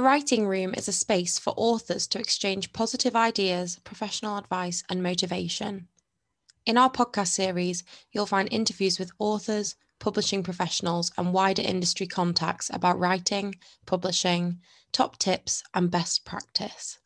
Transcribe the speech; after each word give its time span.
The 0.00 0.06
Writing 0.06 0.46
Room 0.46 0.72
is 0.74 0.88
a 0.88 0.92
space 0.92 1.38
for 1.38 1.52
authors 1.58 2.06
to 2.06 2.18
exchange 2.18 2.72
positive 2.72 3.14
ideas, 3.14 3.78
professional 3.84 4.38
advice, 4.38 4.82
and 4.88 5.02
motivation. 5.02 5.88
In 6.64 6.78
our 6.78 6.88
podcast 6.88 7.26
series, 7.26 7.84
you'll 8.10 8.24
find 8.24 8.48
interviews 8.50 8.98
with 8.98 9.12
authors, 9.18 9.76
publishing 9.98 10.42
professionals, 10.42 11.12
and 11.18 11.34
wider 11.34 11.60
industry 11.60 12.06
contacts 12.06 12.70
about 12.72 12.98
writing, 12.98 13.56
publishing, 13.84 14.60
top 14.90 15.18
tips, 15.18 15.62
and 15.74 15.90
best 15.90 16.24
practice. 16.24 16.98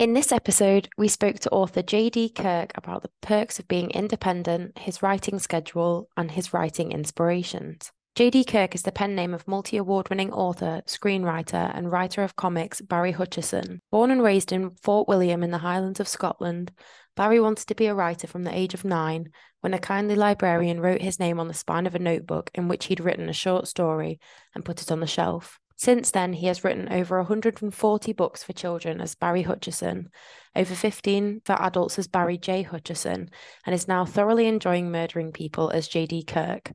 In 0.00 0.14
this 0.14 0.32
episode, 0.32 0.88
we 0.98 1.06
spoke 1.06 1.38
to 1.38 1.50
author 1.50 1.84
JD 1.84 2.34
Kirk 2.34 2.72
about 2.74 3.02
the 3.02 3.12
perks 3.20 3.60
of 3.60 3.68
being 3.68 3.90
independent, 3.90 4.76
his 4.76 5.04
writing 5.04 5.38
schedule, 5.38 6.08
and 6.16 6.32
his 6.32 6.52
writing 6.52 6.90
inspirations. 6.90 7.92
JD 8.16 8.48
Kirk 8.48 8.74
is 8.74 8.82
the 8.82 8.90
pen 8.90 9.14
name 9.14 9.32
of 9.32 9.46
multi 9.46 9.76
award 9.76 10.10
winning 10.10 10.32
author, 10.32 10.82
screenwriter, 10.86 11.70
and 11.74 11.92
writer 11.92 12.24
of 12.24 12.34
comics 12.34 12.80
Barry 12.80 13.12
Hutchison. 13.12 13.80
Born 13.92 14.10
and 14.10 14.20
raised 14.20 14.50
in 14.50 14.70
Fort 14.82 15.06
William 15.06 15.44
in 15.44 15.52
the 15.52 15.58
Highlands 15.58 16.00
of 16.00 16.08
Scotland, 16.08 16.72
Barry 17.16 17.38
wanted 17.38 17.68
to 17.68 17.74
be 17.74 17.86
a 17.86 17.94
writer 17.94 18.26
from 18.26 18.42
the 18.42 18.54
age 18.54 18.74
of 18.74 18.84
nine 18.84 19.30
when 19.60 19.74
a 19.74 19.78
kindly 19.78 20.16
librarian 20.16 20.80
wrote 20.80 21.00
his 21.00 21.20
name 21.20 21.38
on 21.38 21.46
the 21.46 21.54
spine 21.54 21.86
of 21.86 21.94
a 21.94 22.00
notebook 22.00 22.50
in 22.52 22.66
which 22.66 22.86
he'd 22.86 23.00
written 23.00 23.28
a 23.28 23.32
short 23.32 23.68
story 23.68 24.18
and 24.54 24.64
put 24.64 24.82
it 24.82 24.90
on 24.90 25.00
the 25.00 25.06
shelf. 25.06 25.60
Since 25.76 26.10
then, 26.10 26.32
he 26.32 26.46
has 26.46 26.64
written 26.64 26.92
over 26.92 27.16
140 27.18 28.12
books 28.12 28.42
for 28.42 28.52
children 28.52 29.00
as 29.00 29.14
Barry 29.14 29.42
Hutchison, 29.42 30.10
over 30.56 30.74
15 30.74 31.42
for 31.44 31.52
adults 31.62 31.98
as 31.98 32.08
Barry 32.08 32.36
J. 32.36 32.62
Hutchison, 32.62 33.30
and 33.64 33.74
is 33.74 33.88
now 33.88 34.04
thoroughly 34.04 34.46
enjoying 34.46 34.90
murdering 34.90 35.32
people 35.32 35.70
as 35.70 35.88
J.D. 35.88 36.24
Kirk. 36.24 36.72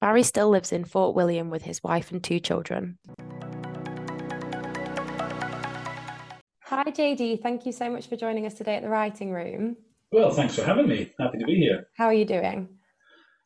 Barry 0.00 0.22
still 0.22 0.50
lives 0.50 0.72
in 0.72 0.84
Fort 0.84 1.14
William 1.14 1.48
with 1.48 1.62
his 1.62 1.82
wife 1.82 2.10
and 2.10 2.22
two 2.22 2.38
children. 2.38 2.98
Hi, 6.64 6.84
JD. 6.84 7.42
Thank 7.42 7.64
you 7.64 7.72
so 7.72 7.90
much 7.90 8.06
for 8.06 8.16
joining 8.16 8.44
us 8.44 8.54
today 8.54 8.76
at 8.76 8.82
the 8.82 8.90
Writing 8.90 9.32
Room. 9.32 9.76
Well, 10.12 10.30
thanks 10.32 10.54
for 10.54 10.64
having 10.64 10.88
me. 10.88 11.12
Happy 11.18 11.38
to 11.38 11.46
be 11.46 11.54
here. 11.54 11.88
How 11.96 12.06
are 12.06 12.12
you 12.12 12.26
doing? 12.26 12.68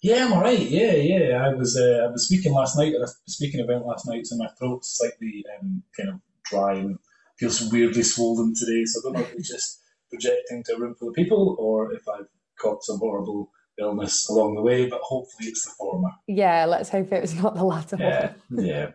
Yeah, 0.03 0.25
I'm 0.25 0.33
all 0.33 0.43
right. 0.43 0.59
Yeah, 0.59 0.93
yeah. 0.93 1.45
I 1.45 1.55
was 1.55 1.77
uh, 1.77 2.07
I 2.07 2.11
was 2.11 2.27
speaking 2.27 2.53
last 2.53 2.77
night 2.77 2.95
at 2.95 3.01
a 3.01 3.09
speaking 3.29 3.61
event 3.61 3.87
last 3.87 4.09
night, 4.09 4.27
so 4.27 4.37
my 4.37 4.49
throat's 4.59 4.97
slightly 4.97 5.45
um, 5.61 5.83
kind 5.97 6.09
of 6.09 6.21
dry 6.45 6.75
and 6.75 6.99
feels 7.39 7.71
weirdly 7.71 8.03
swollen 8.03 8.55
today. 8.55 8.85
So 8.87 9.01
I 9.01 9.03
don't 9.05 9.13
know 9.21 9.29
if 9.29 9.35
it's 9.35 9.49
just 9.49 9.83
projecting 10.11 10.65
to 10.65 10.75
a 10.75 10.81
room 10.81 10.95
full 10.99 11.11
of 11.11 11.15
people 11.15 11.57
or 11.59 11.93
if 11.93 12.03
I've 12.09 12.27
caught 12.59 12.83
some 12.83 12.99
horrible 12.99 13.51
illness 13.79 14.29
along 14.29 14.55
the 14.55 14.63
way, 14.63 14.87
but 14.87 15.01
hopefully 15.03 15.49
it's 15.49 15.65
the 15.65 15.73
former. 15.79 16.11
Yeah, 16.27 16.67
let's 16.67 16.89
hope 16.89 17.13
it 17.13 17.21
was 17.21 17.35
not 17.35 17.55
the 17.55 17.65
latter 17.65 17.97
Yeah, 17.99 18.33
yeah. 18.51 18.91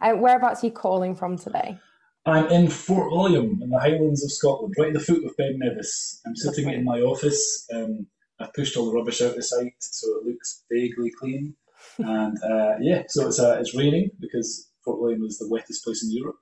Uh, 0.00 0.12
whereabouts 0.12 0.62
are 0.62 0.66
you 0.66 0.72
calling 0.72 1.14
from 1.14 1.36
today? 1.36 1.78
I'm 2.24 2.46
in 2.48 2.68
Fort 2.68 3.10
William 3.10 3.58
in 3.62 3.70
the 3.70 3.80
Highlands 3.80 4.22
of 4.24 4.30
Scotland, 4.30 4.74
right 4.78 4.88
at 4.88 4.94
the 4.94 5.00
foot 5.00 5.24
of 5.24 5.36
Ben 5.36 5.58
Nevis. 5.58 6.20
I'm 6.24 6.36
sitting 6.36 6.70
in 6.70 6.84
my 6.84 7.00
office. 7.00 7.66
Um, 7.74 8.06
I've 8.38 8.52
pushed 8.54 8.76
all 8.76 8.86
the 8.86 8.92
rubbish 8.92 9.20
out 9.22 9.34
the 9.34 9.42
sight 9.42 9.74
so 9.78 10.18
it 10.18 10.26
looks 10.26 10.64
vaguely 10.70 11.10
clean. 11.18 11.54
and 11.98 12.36
uh, 12.44 12.76
yeah, 12.80 13.02
so 13.08 13.26
it's 13.26 13.40
uh, 13.40 13.58
it's 13.58 13.74
raining 13.74 14.10
because 14.20 14.70
Fort 14.84 15.00
William 15.00 15.24
is 15.24 15.38
the 15.38 15.48
wettest 15.48 15.84
place 15.84 16.02
in 16.04 16.12
Europe 16.12 16.38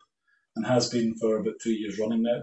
and 0.55 0.67
has 0.67 0.91
been 0.91 1.15
for 1.17 1.39
about 1.39 1.55
three 1.63 1.77
years 1.77 1.99
running 1.99 2.23
now. 2.23 2.43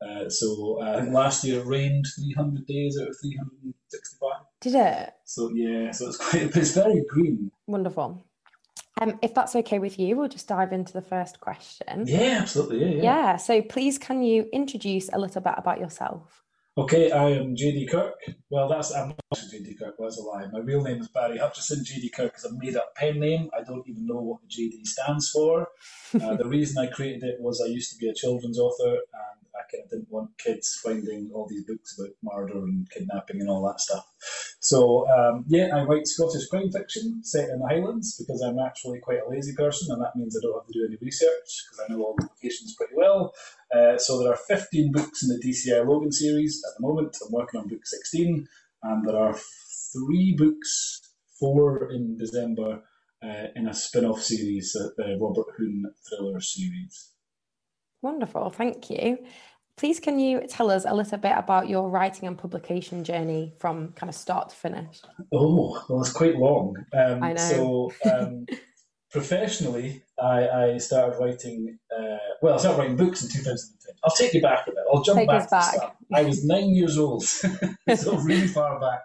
Uh, 0.00 0.28
so 0.28 0.78
uh, 0.80 0.96
I 0.96 1.00
think 1.00 1.14
last 1.14 1.44
year 1.44 1.60
it 1.60 1.66
rained 1.66 2.06
300 2.16 2.66
days 2.66 2.98
out 3.00 3.08
of 3.08 3.16
365. 3.20 4.30
Did 4.60 4.74
it? 4.74 5.14
So 5.24 5.50
yeah, 5.54 5.90
so 5.90 6.08
it's 6.08 6.16
quite 6.30 6.56
it's 6.56 6.74
very 6.74 7.02
green. 7.08 7.50
Wonderful. 7.66 8.22
Um, 9.00 9.18
if 9.22 9.32
that's 9.34 9.54
okay 9.54 9.78
with 9.78 9.98
you, 9.98 10.16
we'll 10.16 10.28
just 10.28 10.48
dive 10.48 10.72
into 10.72 10.92
the 10.92 11.02
first 11.02 11.40
question. 11.40 12.04
Yeah, 12.06 12.38
absolutely. 12.40 12.80
Yeah, 12.80 12.96
yeah. 12.96 13.02
Yeah, 13.02 13.36
so 13.36 13.62
please 13.62 13.98
can 13.98 14.22
you 14.22 14.46
introduce 14.52 15.08
a 15.12 15.18
little 15.18 15.40
bit 15.40 15.54
about 15.56 15.78
yourself? 15.78 16.42
Okay, 16.76 17.10
I 17.10 17.30
am 17.30 17.56
JD 17.56 17.90
Kirk. 17.90 18.14
Well, 18.50 18.68
that's 18.68 18.94
I'm 18.94 19.08
not 19.08 19.18
JD 19.34 19.80
Kirk. 19.80 19.96
Well, 19.98 20.08
that's 20.08 20.20
a 20.20 20.22
lie. 20.22 20.46
My 20.52 20.60
real 20.60 20.80
name 20.80 21.00
is 21.00 21.08
Barry 21.08 21.36
Hutchison. 21.36 21.82
JD 21.84 22.12
Kirk 22.12 22.34
is 22.36 22.44
a 22.44 22.52
made-up 22.56 22.94
pen 22.94 23.18
name. 23.18 23.50
I 23.52 23.64
don't 23.64 23.82
even 23.88 24.06
know 24.06 24.20
what 24.20 24.40
the 24.42 24.48
JD 24.48 24.86
stands 24.86 25.28
for. 25.30 25.68
Uh, 26.22 26.36
the 26.36 26.48
reason 26.48 26.78
I 26.82 26.86
created 26.90 27.22
it 27.22 27.36
was 27.38 27.60
I 27.60 27.68
used 27.68 27.92
to 27.92 27.98
be 27.98 28.08
a 28.08 28.14
children's 28.14 28.58
author, 28.58 28.92
and 28.92 29.37
I 29.74 29.86
didn't 29.90 30.10
want 30.10 30.36
kids 30.38 30.80
finding 30.82 31.30
all 31.34 31.46
these 31.48 31.64
books 31.64 31.98
about 31.98 32.14
murder 32.22 32.58
and 32.58 32.88
kidnapping 32.90 33.40
and 33.40 33.50
all 33.50 33.66
that 33.66 33.80
stuff. 33.80 34.04
So 34.60 35.08
um, 35.10 35.44
yeah, 35.48 35.76
I 35.76 35.84
write 35.84 36.06
Scottish 36.06 36.46
crime 36.48 36.70
fiction 36.70 37.22
set 37.22 37.50
in 37.50 37.60
the 37.60 37.68
Highlands 37.68 38.16
because 38.18 38.42
I'm 38.42 38.58
actually 38.58 39.00
quite 39.00 39.20
a 39.26 39.28
lazy 39.28 39.54
person, 39.54 39.88
and 39.92 40.02
that 40.02 40.16
means 40.16 40.36
I 40.36 40.40
don't 40.42 40.58
have 40.58 40.66
to 40.66 40.72
do 40.72 40.86
any 40.86 40.98
research 41.00 41.64
because 41.64 41.84
I 41.84 41.92
know 41.92 42.02
all 42.02 42.14
the 42.18 42.26
locations 42.26 42.74
pretty 42.74 42.94
well. 42.96 43.32
Uh, 43.74 43.98
so 43.98 44.18
there 44.18 44.32
are 44.32 44.36
15 44.36 44.92
books 44.92 45.22
in 45.22 45.28
the 45.28 45.40
DCI 45.44 45.86
Logan 45.86 46.12
series 46.12 46.62
at 46.68 46.78
the 46.78 46.86
moment. 46.86 47.16
I'm 47.24 47.32
working 47.32 47.60
on 47.60 47.68
book 47.68 47.84
16, 47.86 48.46
and 48.82 49.08
there 49.08 49.16
are 49.16 49.36
three 49.92 50.34
books, 50.36 51.00
four 51.38 51.90
in 51.92 52.18
December, 52.18 52.82
uh, 53.22 53.46
in 53.56 53.68
a 53.68 53.74
spin-off 53.74 54.22
series, 54.22 54.76
uh, 54.76 54.88
the 54.96 55.18
Robert 55.20 55.52
Hoon 55.56 55.84
thriller 56.08 56.40
series. 56.40 57.12
Wonderful, 58.02 58.50
thank 58.50 58.90
you. 58.90 59.18
Please 59.78 60.00
can 60.00 60.18
you 60.18 60.42
tell 60.48 60.72
us 60.72 60.84
a 60.84 60.92
little 60.92 61.18
bit 61.18 61.34
about 61.36 61.68
your 61.68 61.88
writing 61.88 62.26
and 62.26 62.36
publication 62.36 63.04
journey 63.04 63.54
from 63.60 63.92
kind 63.92 64.10
of 64.10 64.16
start 64.16 64.48
to 64.48 64.56
finish? 64.56 65.00
Oh, 65.32 65.80
well, 65.88 66.00
it's 66.00 66.12
quite 66.12 66.36
long. 66.36 66.74
Um, 66.92 67.22
I 67.22 67.32
know. 67.34 67.92
So, 68.02 68.10
um, 68.12 68.46
professionally, 69.12 70.02
I, 70.20 70.48
I 70.48 70.78
started 70.78 71.16
writing. 71.20 71.78
Uh, 71.96 72.16
well, 72.42 72.54
I 72.54 72.56
started 72.56 72.78
writing 72.78 72.96
books 72.96 73.22
in 73.22 73.30
2010. 73.30 73.94
I'll 74.02 74.16
take 74.16 74.34
you 74.34 74.42
back 74.42 74.66
a 74.66 74.70
bit. 74.72 74.77
I'll 74.92 75.02
jump 75.02 75.18
Take 75.18 75.28
back 75.28 75.44
to 75.44 75.50
back. 75.50 75.96
I 76.14 76.22
was 76.22 76.44
nine 76.44 76.70
years 76.74 76.98
old, 76.98 77.22
so 77.96 78.16
really 78.18 78.46
far 78.46 78.80
back. 78.80 79.02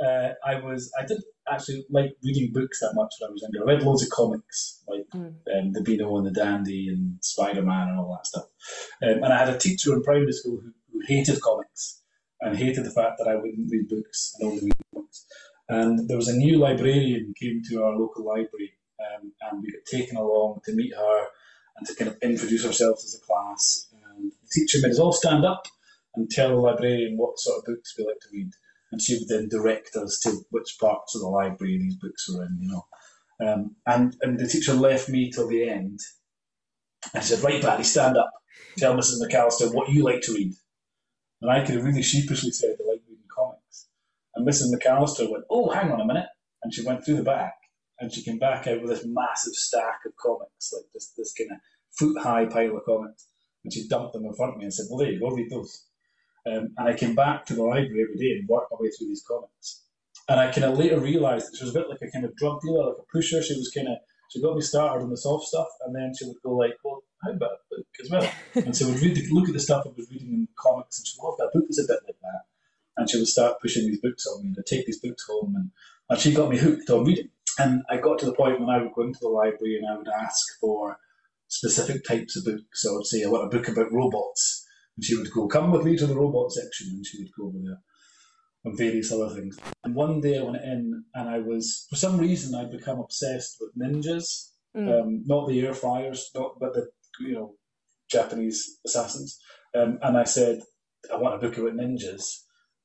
Uh, 0.00 0.30
I 0.44 0.60
was. 0.60 0.92
I 0.98 1.06
didn't 1.06 1.24
actually 1.50 1.84
like 1.90 2.12
reading 2.24 2.52
books 2.52 2.80
that 2.80 2.92
much 2.94 3.12
when 3.18 3.30
I 3.30 3.32
was 3.32 3.42
younger. 3.42 3.62
I 3.68 3.74
read 3.74 3.82
loads 3.82 4.02
of 4.02 4.10
comics, 4.10 4.82
like 4.88 5.06
Mm. 5.14 5.34
um, 5.54 5.72
the 5.72 5.82
Beano 5.82 6.16
and 6.18 6.26
the 6.26 6.30
Dandy 6.30 6.88
and 6.88 7.18
Spider 7.22 7.62
Man 7.62 7.88
and 7.88 7.98
all 7.98 8.12
that 8.12 8.26
stuff. 8.26 8.46
Um, 9.02 9.22
and 9.24 9.32
I 9.32 9.38
had 9.38 9.48
a 9.54 9.58
teacher 9.58 9.92
in 9.92 10.02
primary 10.02 10.32
school 10.32 10.60
who, 10.62 10.72
who 10.92 11.00
hated 11.06 11.40
comics 11.40 12.02
and 12.40 12.56
hated 12.56 12.84
the 12.84 12.90
fact 12.90 13.18
that 13.18 13.28
I 13.28 13.34
wouldn't 13.34 13.70
read 13.70 13.88
books 13.88 14.34
and 14.38 14.48
only 14.50 14.64
read 14.66 14.72
comics. 14.94 15.26
And 15.68 16.08
there 16.08 16.16
was 16.16 16.28
a 16.28 16.36
new 16.36 16.58
librarian 16.58 17.26
who 17.26 17.34
came 17.46 17.62
to 17.70 17.82
our 17.82 17.96
local 17.96 18.24
library, 18.24 18.72
um, 19.00 19.32
and 19.50 19.62
we 19.62 19.72
got 19.72 19.84
taken 19.90 20.16
along 20.16 20.60
to 20.64 20.72
meet 20.72 20.94
her 20.94 21.26
and 21.76 21.86
to 21.86 21.94
kind 21.96 22.10
of 22.10 22.16
introduce 22.22 22.64
ourselves 22.66 23.04
as 23.04 23.14
a 23.20 23.24
class. 23.26 23.88
Teacher 24.52 24.78
made 24.82 24.92
us 24.92 24.98
all 24.98 25.12
stand 25.12 25.44
up 25.44 25.66
and 26.14 26.30
tell 26.30 26.50
the 26.50 26.56
librarian 26.56 27.16
what 27.16 27.38
sort 27.38 27.58
of 27.58 27.64
books 27.66 27.94
we 27.96 28.04
like 28.04 28.20
to 28.20 28.28
read. 28.32 28.50
And 28.92 29.00
she 29.00 29.14
would 29.14 29.28
then 29.28 29.48
direct 29.48 29.94
us 29.96 30.18
to 30.20 30.42
which 30.50 30.76
parts 30.80 31.14
of 31.14 31.20
the 31.20 31.28
library 31.28 31.78
these 31.78 31.96
books 31.96 32.28
were 32.28 32.44
in, 32.44 32.58
you 32.60 32.68
know. 32.68 32.86
Um, 33.46 33.76
and, 33.86 34.16
and 34.20 34.38
the 34.38 34.48
teacher 34.48 34.74
left 34.74 35.08
me 35.08 35.30
till 35.30 35.48
the 35.48 35.68
end 35.68 36.00
and 37.14 37.24
said, 37.24 37.42
Right, 37.42 37.62
Barry, 37.62 37.84
stand 37.84 38.16
up. 38.16 38.30
Tell 38.76 38.94
Mrs. 38.94 39.22
McAllister 39.22 39.72
what 39.72 39.90
you 39.90 40.02
like 40.02 40.22
to 40.22 40.34
read. 40.34 40.52
And 41.40 41.50
I 41.50 41.64
could 41.64 41.76
have 41.76 41.84
really 41.84 42.02
sheepishly 42.02 42.50
said 42.50 42.76
I 42.80 42.90
like 42.90 43.02
reading 43.08 43.24
comics. 43.34 43.88
And 44.34 44.46
Mrs. 44.46 44.74
McAllister 44.74 45.30
went, 45.30 45.44
Oh, 45.48 45.70
hang 45.70 45.90
on 45.92 46.00
a 46.00 46.06
minute. 46.06 46.26
And 46.62 46.74
she 46.74 46.84
went 46.84 47.04
through 47.04 47.16
the 47.16 47.22
back 47.22 47.54
and 48.00 48.12
she 48.12 48.22
came 48.22 48.38
back 48.38 48.66
out 48.66 48.80
with 48.80 48.90
this 48.90 49.06
massive 49.06 49.54
stack 49.54 50.00
of 50.06 50.12
comics, 50.16 50.72
like 50.72 50.84
this, 50.92 51.12
this 51.16 51.32
kind 51.32 51.50
of 51.52 51.58
foot 51.92 52.20
high 52.22 52.46
pile 52.46 52.76
of 52.76 52.84
comics. 52.84 53.28
And 53.64 53.72
she 53.72 53.88
dumped 53.88 54.14
them 54.14 54.24
in 54.24 54.34
front 54.34 54.54
of 54.54 54.58
me 54.58 54.64
and 54.64 54.74
said, 54.74 54.86
Well, 54.88 54.98
there 54.98 55.10
you 55.10 55.20
go, 55.20 55.30
read 55.30 55.50
those. 55.50 55.86
Um, 56.46 56.72
and 56.78 56.88
I 56.88 56.94
came 56.94 57.14
back 57.14 57.44
to 57.46 57.54
the 57.54 57.62
library 57.62 58.02
every 58.02 58.16
day 58.16 58.38
and 58.38 58.48
worked 58.48 58.72
my 58.72 58.78
way 58.80 58.90
through 58.90 59.08
these 59.08 59.24
comics. 59.26 59.82
And 60.28 60.40
I 60.40 60.50
kind 60.50 60.64
of 60.64 60.78
later 60.78 60.98
realised 60.98 61.48
that 61.48 61.56
she 61.56 61.64
was 61.64 61.74
a 61.74 61.78
bit 61.78 61.88
like 61.88 62.02
a 62.02 62.10
kind 62.10 62.24
of 62.24 62.36
drug 62.36 62.60
dealer, 62.62 62.86
like 62.86 62.98
a 62.98 63.12
pusher. 63.12 63.42
She 63.42 63.54
was 63.54 63.70
kind 63.74 63.88
of, 63.88 63.96
she 64.30 64.40
got 64.40 64.54
me 64.54 64.62
started 64.62 65.02
on 65.02 65.10
the 65.10 65.16
soft 65.16 65.46
stuff, 65.46 65.68
and 65.84 65.94
then 65.94 66.12
she 66.16 66.26
would 66.26 66.40
go 66.42 66.56
like, 66.56 66.74
well, 66.84 67.02
how 67.22 67.32
about 67.32 67.50
a 67.50 67.76
book 67.76 67.86
as 68.02 68.10
well? 68.10 68.32
and 68.54 68.76
so 68.76 68.86
we'd 68.86 69.00
read, 69.00 69.16
the, 69.16 69.26
look 69.32 69.48
at 69.48 69.54
the 69.54 69.60
stuff 69.60 69.84
I 69.86 69.90
was 69.96 70.08
reading 70.10 70.32
in 70.32 70.48
comics, 70.56 70.98
and 70.98 71.06
she 71.06 71.18
oh, 71.20 71.34
that 71.38 71.50
book 71.52 71.66
is 71.68 71.78
a 71.80 71.92
bit 71.92 72.00
like 72.06 72.16
that. 72.22 72.42
And 72.96 73.10
she 73.10 73.18
would 73.18 73.28
start 73.28 73.60
pushing 73.60 73.86
these 73.86 74.00
books 74.00 74.26
on 74.26 74.42
me, 74.42 74.48
and 74.48 74.56
I'd 74.58 74.66
take 74.66 74.86
these 74.86 75.00
books 75.00 75.24
home, 75.28 75.54
and, 75.56 75.70
and 76.08 76.18
she 76.18 76.32
got 76.32 76.48
me 76.48 76.58
hooked 76.58 76.88
on 76.90 77.04
reading. 77.04 77.30
And 77.58 77.82
I 77.90 77.96
got 77.96 78.18
to 78.20 78.26
the 78.26 78.32
point 78.32 78.60
when 78.60 78.70
I 78.70 78.80
would 78.80 78.94
go 78.94 79.02
into 79.02 79.18
the 79.20 79.28
library 79.28 79.76
and 79.76 79.86
I 79.90 79.96
would 79.98 80.08
ask 80.08 80.58
for 80.60 80.98
specific 81.50 82.04
types 82.04 82.36
of 82.36 82.44
books. 82.44 82.82
So 82.82 82.90
I 82.90 82.96
would 82.96 83.06
say, 83.06 83.22
I 83.22 83.28
want 83.28 83.52
a 83.52 83.56
book 83.56 83.68
about 83.68 83.92
robots. 83.92 84.66
And 84.96 85.04
she 85.04 85.16
would 85.16 85.30
go, 85.32 85.46
come 85.46 85.70
with 85.70 85.84
me 85.84 85.96
to 85.96 86.06
the 86.06 86.14
robot 86.14 86.52
section. 86.52 86.88
And 86.90 87.04
she 87.04 87.18
would 87.18 87.32
go 87.38 87.48
over 87.48 87.58
there 87.62 87.78
and 88.64 88.76
various 88.76 89.12
other 89.12 89.34
things. 89.34 89.58
And 89.84 89.94
one 89.94 90.20
day 90.20 90.38
I 90.38 90.42
went 90.42 90.62
in 90.62 91.04
and 91.14 91.28
I 91.28 91.38
was, 91.38 91.86
for 91.90 91.96
some 91.96 92.18
reason, 92.18 92.54
I'd 92.54 92.70
become 92.70 92.98
obsessed 92.98 93.56
with 93.60 93.76
ninjas. 93.76 94.50
Mm. 94.76 95.02
Um, 95.02 95.22
not 95.26 95.48
the 95.48 95.60
air 95.66 95.74
fryers, 95.74 96.30
not, 96.34 96.58
but 96.60 96.74
the, 96.74 96.88
you 97.20 97.34
know, 97.34 97.54
Japanese 98.10 98.78
assassins. 98.86 99.38
Um, 99.74 99.98
and 100.02 100.16
I 100.16 100.24
said, 100.24 100.60
I 101.12 101.16
want 101.16 101.34
a 101.34 101.38
book 101.46 101.58
about 101.58 101.74
ninjas. 101.74 102.24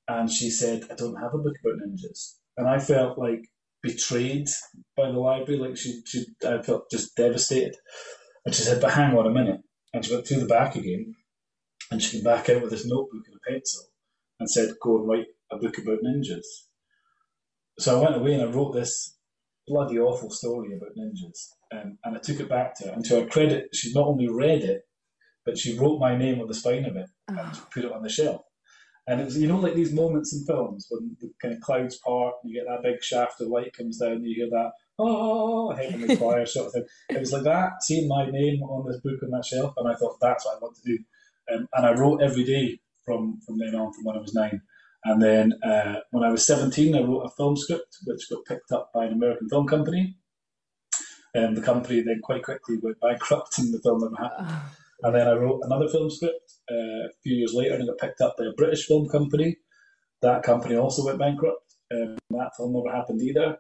And 0.08 0.30
she 0.30 0.50
said, 0.50 0.84
I 0.92 0.96
don't 0.96 1.22
have 1.22 1.34
a 1.34 1.38
book 1.40 1.56
about 1.64 1.80
ninjas. 1.86 2.36
And 2.58 2.68
I 2.68 2.80
felt 2.80 3.18
like, 3.18 3.42
betrayed 3.86 4.48
by 4.98 5.12
the 5.12 5.20
library. 5.20 5.60
Like 5.60 5.78
she, 5.78 6.02
she, 6.06 6.26
I 6.44 6.62
felt 6.62 6.90
just 6.90 7.16
devastated. 7.16 7.76
And 8.46 8.54
she 8.54 8.62
said, 8.62 8.82
"But 8.82 8.94
hang 8.94 9.18
on 9.18 9.28
a 9.28 9.32
minute." 9.32 9.62
And 9.94 10.06
she 10.06 10.14
went 10.14 10.28
through 10.28 10.42
the 10.42 10.46
back 10.46 10.76
again, 10.76 11.16
and 11.92 12.02
she 12.02 12.18
came 12.18 12.24
back 12.24 12.50
out 12.50 12.62
with 12.62 12.72
this 12.72 12.86
notebook 12.86 13.24
and 13.28 13.36
a 13.36 13.52
pencil, 13.52 13.86
and 14.40 14.50
said, 14.50 14.76
"Go 14.82 15.00
and 15.00 15.08
write 15.08 15.28
a 15.52 15.58
book 15.58 15.78
about 15.78 16.04
ninjas." 16.04 16.46
So 17.80 17.98
I 17.98 18.04
went 18.04 18.16
away 18.16 18.34
and 18.34 18.44
I 18.44 18.46
wrote 18.46 18.74
this 18.74 19.18
bloody 19.68 20.00
awful 20.00 20.30
story 20.30 20.76
about 20.76 20.96
ninjas, 20.98 21.50
um, 21.74 21.98
and 22.04 22.16
I 22.16 22.20
took 22.20 22.40
it 22.40 22.50
back 22.50 22.76
to 22.76 22.88
her. 22.88 22.94
And 22.94 23.04
to 23.06 23.22
her 23.22 23.28
credit, 23.28 23.70
she 23.74 23.92
not 23.94 24.08
only 24.08 24.28
read 24.28 24.64
it, 24.64 24.84
but 25.46 25.58
she 25.58 25.78
wrote 25.78 26.00
my 26.00 26.16
name 26.18 26.40
on 26.40 26.48
the 26.48 26.54
spine 26.54 26.86
of 26.86 26.96
it 26.96 27.10
oh. 27.30 27.38
and 27.38 27.72
put 27.72 27.86
it 27.86 27.92
on 27.92 28.04
the 28.04 28.10
shelf. 28.10 28.42
And 29.08 29.22
it 29.22 29.26
was, 29.26 29.38
you 29.38 29.48
know, 29.48 29.60
like 29.60 29.76
these 29.76 29.94
moments 29.94 30.34
in 30.34 30.46
films 30.46 30.88
when 30.90 31.16
the 31.22 31.32
kind 31.40 31.54
of 31.54 31.62
clouds 31.62 31.98
part 31.98 32.34
and 32.44 32.52
you 32.52 32.60
get 32.60 32.68
that 32.68 32.82
big 32.82 33.04
shaft 33.04 33.40
of 33.40 33.50
light 33.50 33.76
comes 33.78 34.00
down 34.00 34.14
and 34.14 34.26
you 34.26 34.36
hear 34.36 34.50
that, 34.50 34.72
oh, 35.00 35.72
heavenly 35.76 36.16
choir 36.18 36.46
sort 36.46 36.68
of 36.68 36.74
thing. 36.74 36.86
It 37.10 37.20
was 37.20 37.34
like 37.34 37.44
that, 37.44 37.84
seeing 37.84 38.08
my 38.08 38.30
name 38.30 38.62
on 38.64 38.88
this 38.88 39.02
book 39.02 39.22
on 39.24 39.32
that 39.32 39.46
shelf, 39.46 39.74
and 39.78 39.88
I 39.88 39.96
thought, 39.96 40.18
that's 40.22 40.46
what 40.46 40.56
I 40.56 40.60
want 40.60 40.76
to 40.78 40.84
do. 40.84 40.98
Um, 41.54 41.68
and 41.74 41.86
I 41.86 41.94
wrote 41.94 42.22
every 42.22 42.44
day 42.44 42.80
from, 43.06 43.40
from 43.46 43.58
then 43.58 43.76
on, 43.76 43.94
from 43.94 44.04
when 44.04 44.18
I 44.18 44.22
was 44.22 44.34
nine. 44.34 44.62
And 45.06 45.22
then 45.22 45.54
uh, 45.64 46.00
when 46.12 46.24
I 46.24 46.32
was 46.32 46.46
17, 46.48 46.96
I 46.96 47.02
wrote 47.02 47.22
a 47.22 47.30
film 47.30 47.56
script 47.56 47.98
which 48.06 48.30
got 48.30 48.46
picked 48.46 48.72
up 48.72 48.90
by 48.94 49.06
an 49.06 49.14
American 49.14 49.48
film 49.48 49.68
company. 49.68 50.18
And 51.36 51.50
um, 51.50 51.56
the 51.56 51.62
company 51.62 52.02
then 52.02 52.22
quite 52.24 52.44
quickly 52.44 52.78
went 52.82 53.00
bankrupt 53.02 53.60
and 53.60 53.74
the 53.74 53.80
film 53.82 54.02
never 54.02 54.16
happened. 54.16 54.62
And 55.04 55.14
then 55.14 55.28
I 55.28 55.34
wrote 55.34 55.62
another 55.64 55.90
film 55.90 56.10
script 56.10 56.54
uh, 56.72 57.06
a 57.06 57.10
few 57.22 57.36
years 57.36 57.54
later 57.54 57.76
and 57.76 57.84
it 57.84 57.88
got 57.88 58.00
picked 58.00 58.22
up 58.22 58.38
by 58.38 58.46
a 58.46 58.54
British 58.54 58.88
film 58.88 59.08
company. 59.08 59.58
That 60.22 60.42
company 60.42 60.76
also 60.76 61.06
went 61.06 61.20
bankrupt. 61.20 61.76
Um, 61.94 62.18
that 62.32 62.52
film 62.58 62.74
never 62.74 62.96
happened 62.96 63.22
either. 63.22 63.60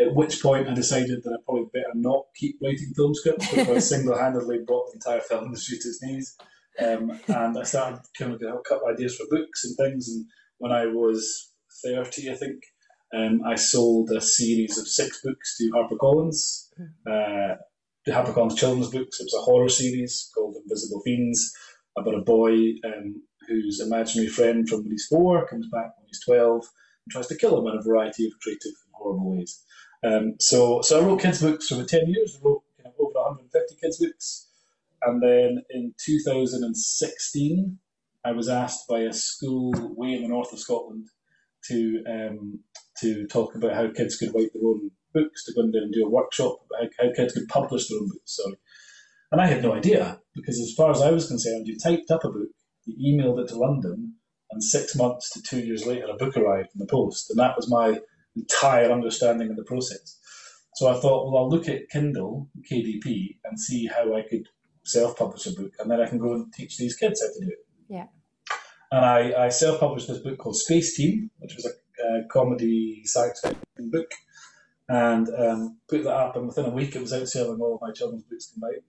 At 0.00 0.14
which 0.14 0.42
point 0.42 0.68
I 0.68 0.74
decided 0.74 1.22
that 1.22 1.38
I 1.38 1.42
probably 1.44 1.68
better 1.72 1.92
not 1.94 2.24
keep 2.34 2.58
writing 2.62 2.92
film 2.96 3.14
scripts 3.14 3.50
because 3.50 3.68
I 3.68 3.78
single 3.96 4.18
handedly 4.18 4.58
brought 4.66 4.86
the 4.88 4.94
entire 4.96 5.20
film 5.20 5.46
industry 5.46 5.78
to 5.78 5.88
its 5.88 6.02
knees. 6.02 6.36
Um, 6.78 7.20
and 7.28 7.58
I 7.58 7.62
started 7.64 8.00
kind 8.18 8.32
of 8.32 8.40
getting 8.40 8.54
a 8.54 8.68
couple 8.68 8.88
of 8.88 8.94
ideas 8.94 9.16
for 9.16 9.26
books 9.30 9.64
and 9.64 9.76
things. 9.76 10.08
And 10.08 10.26
when 10.58 10.72
I 10.72 10.86
was 10.86 11.52
30, 11.84 12.30
I 12.30 12.34
think, 12.34 12.62
um, 13.14 13.42
I 13.46 13.56
sold 13.56 14.10
a 14.10 14.20
series 14.20 14.78
of 14.78 14.88
six 14.88 15.20
books 15.22 15.58
to 15.58 15.70
HarperCollins. 15.70 16.68
Uh, 17.06 17.56
the 18.06 18.12
HarperCollins 18.12 18.56
children's 18.56 18.88
books. 18.88 19.20
It 19.20 19.24
was 19.24 19.34
a 19.38 19.44
horror 19.44 19.68
series 19.68 20.30
called 20.34 20.56
Invisible 20.56 21.02
Fiends 21.02 21.52
about 21.96 22.14
a 22.14 22.22
boy 22.22 22.54
um, 22.84 23.22
whose 23.48 23.80
imaginary 23.80 24.28
friend 24.28 24.68
from 24.68 24.82
when 24.82 24.90
he's 24.90 25.06
four 25.06 25.46
comes 25.46 25.68
back 25.68 25.92
when 25.98 26.06
he's 26.06 26.24
12 26.24 26.54
and 26.54 27.12
tries 27.12 27.26
to 27.28 27.36
kill 27.36 27.58
him 27.58 27.66
in 27.66 27.78
a 27.78 27.82
variety 27.82 28.26
of 28.26 28.32
creative 28.40 28.72
ways. 29.04 29.62
Um, 30.04 30.34
so, 30.38 30.80
so 30.82 31.00
I 31.00 31.04
wrote 31.04 31.20
kids' 31.20 31.40
books 31.40 31.68
for 31.68 31.74
about 31.74 31.88
10 31.88 32.06
years. 32.08 32.36
I 32.36 32.44
wrote 32.44 32.62
kind 32.82 32.94
of 32.94 33.00
over 33.00 33.14
150 33.14 33.76
kids' 33.80 33.98
books. 33.98 34.48
And 35.02 35.22
then 35.22 35.62
in 35.70 35.94
2016, 36.04 37.78
I 38.24 38.32
was 38.32 38.48
asked 38.48 38.86
by 38.88 39.00
a 39.00 39.12
school 39.12 39.72
way 39.96 40.14
in 40.14 40.22
the 40.22 40.28
north 40.28 40.52
of 40.52 40.60
Scotland 40.60 41.08
to 41.68 42.04
um, 42.08 42.60
to 43.00 43.26
talk 43.26 43.54
about 43.54 43.74
how 43.74 43.90
kids 43.90 44.16
could 44.16 44.34
write 44.34 44.52
their 44.52 44.64
own 44.64 44.90
books, 45.12 45.44
to 45.44 45.52
go 45.54 45.62
in 45.62 45.72
there 45.72 45.82
and 45.82 45.92
do 45.92 46.06
a 46.06 46.10
workshop 46.10 46.58
how, 46.72 46.88
how 46.98 47.12
kids 47.14 47.32
could 47.32 47.48
publish 47.48 47.88
their 47.88 47.98
own 47.98 48.08
books. 48.08 48.36
Sorry. 48.36 48.56
And 49.32 49.40
I 49.40 49.46
had 49.46 49.62
no 49.62 49.74
idea 49.74 50.20
because, 50.34 50.60
as 50.60 50.74
far 50.76 50.90
as 50.90 51.00
I 51.00 51.10
was 51.10 51.28
concerned, 51.28 51.66
you 51.66 51.78
typed 51.78 52.10
up 52.10 52.24
a 52.24 52.28
book, 52.28 52.50
you 52.84 53.16
emailed 53.16 53.42
it 53.42 53.48
to 53.48 53.56
London, 53.56 54.14
and 54.50 54.62
six 54.62 54.94
months 54.94 55.30
to 55.30 55.42
two 55.42 55.60
years 55.60 55.86
later, 55.86 56.06
a 56.06 56.16
book 56.16 56.36
arrived 56.36 56.68
in 56.74 56.78
the 56.78 56.86
post. 56.86 57.30
And 57.30 57.38
that 57.38 57.56
was 57.56 57.70
my 57.70 57.98
entire 58.36 58.90
understanding 58.90 59.50
of 59.50 59.56
the 59.56 59.64
process. 59.64 60.18
So 60.74 60.88
I 60.88 61.00
thought, 61.00 61.30
well, 61.30 61.42
I'll 61.42 61.50
look 61.50 61.68
at 61.68 61.88
Kindle, 61.90 62.48
KDP, 62.70 63.36
and 63.44 63.58
see 63.58 63.86
how 63.86 64.14
I 64.16 64.22
could 64.22 64.48
self 64.84 65.16
publish 65.16 65.46
a 65.46 65.52
book, 65.52 65.72
and 65.78 65.90
then 65.90 66.00
I 66.00 66.08
can 66.08 66.18
go 66.18 66.32
and 66.34 66.52
teach 66.52 66.78
these 66.78 66.96
kids 66.96 67.22
how 67.22 67.28
to 67.28 67.44
do 67.44 67.50
it. 67.50 67.66
Yeah. 67.88 68.06
And 68.90 69.04
I, 69.04 69.44
I 69.44 69.48
self 69.48 69.80
published 69.80 70.08
this 70.08 70.18
book 70.18 70.38
called 70.38 70.56
Space 70.56 70.96
Team, 70.96 71.30
which 71.38 71.54
was 71.56 71.66
a, 71.66 72.06
a 72.06 72.24
comedy 72.28 73.02
science 73.04 73.40
fiction 73.40 73.90
book 73.90 74.10
and 74.88 75.28
um, 75.38 75.78
put 75.88 76.04
that 76.04 76.14
up. 76.14 76.36
And 76.36 76.46
within 76.46 76.66
a 76.66 76.70
week, 76.70 76.94
it 76.94 77.00
was 77.00 77.12
outselling 77.12 77.60
all 77.60 77.76
of 77.76 77.80
my 77.80 77.92
children's 77.92 78.24
books 78.24 78.52
combined. 78.52 78.82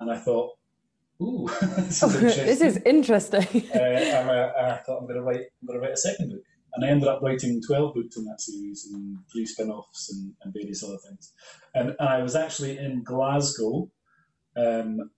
And 0.00 0.10
I 0.10 0.18
thought, 0.18 0.56
ooh, 1.20 1.48
this, 1.60 2.02
is 2.02 2.20
this 2.20 2.60
is 2.60 2.76
interesting. 2.86 3.46
uh, 3.74 3.78
and 3.78 4.30
I, 4.30 4.74
I, 4.74 4.76
thought 4.78 4.98
I'm 5.00 5.06
going 5.06 5.16
to 5.16 5.22
write, 5.22 5.40
I'm 5.60 5.66
going 5.66 5.80
to 5.80 5.86
write 5.86 5.92
a 5.92 5.96
second 5.96 6.30
book. 6.30 6.42
And 6.78 6.86
I 6.86 6.90
ended 6.90 7.08
up 7.08 7.22
writing 7.22 7.60
12 7.60 7.94
books 7.94 8.16
in 8.16 8.24
that 8.26 8.40
series 8.40 8.88
and 8.92 9.18
three 9.32 9.46
spin 9.46 9.70
offs 9.70 10.12
and, 10.12 10.32
and, 10.42 10.54
various 10.54 10.84
other 10.84 10.98
things. 11.06 11.32
And, 11.74 11.96
and, 11.98 12.08
I 12.08 12.22
was 12.22 12.36
actually 12.36 12.78
in 12.78 13.02
Glasgow 13.02 13.90
um, 14.56 15.10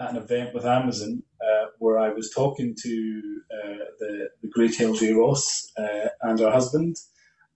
at 0.00 0.10
an 0.10 0.16
event 0.16 0.54
with 0.54 0.66
Amazon 0.66 1.22
uh, 1.40 1.66
where 1.78 1.98
I 2.00 2.08
was 2.08 2.32
talking 2.34 2.74
to 2.82 3.40
uh, 3.52 3.84
the, 4.00 4.28
the 4.42 4.48
great 4.48 4.74
Hilary 4.74 5.14
Ross 5.14 5.70
uh, 5.78 6.08
and 6.22 6.40
her 6.40 6.50
husband 6.50 6.96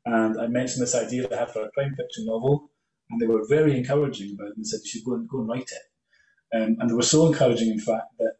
and 0.08 0.40
I 0.40 0.46
mentioned 0.46 0.82
this 0.82 0.94
idea 0.94 1.22
that 1.22 1.32
I 1.34 1.40
had 1.40 1.50
for 1.50 1.62
a 1.62 1.70
crime 1.70 1.94
fiction 1.94 2.24
novel, 2.26 2.70
and 3.10 3.20
they 3.20 3.26
were 3.26 3.46
very 3.46 3.76
encouraging 3.76 4.34
about 4.34 4.52
it 4.52 4.56
and 4.56 4.66
said, 4.66 4.80
you 4.82 4.90
should 4.90 5.04
go 5.04 5.14
and, 5.14 5.28
go 5.28 5.40
and 5.40 5.48
write 5.48 5.70
it. 5.70 6.56
Um, 6.56 6.76
and 6.80 6.88
they 6.88 6.94
were 6.94 7.02
so 7.02 7.26
encouraging, 7.26 7.68
in 7.68 7.78
fact, 7.78 8.16
that 8.18 8.34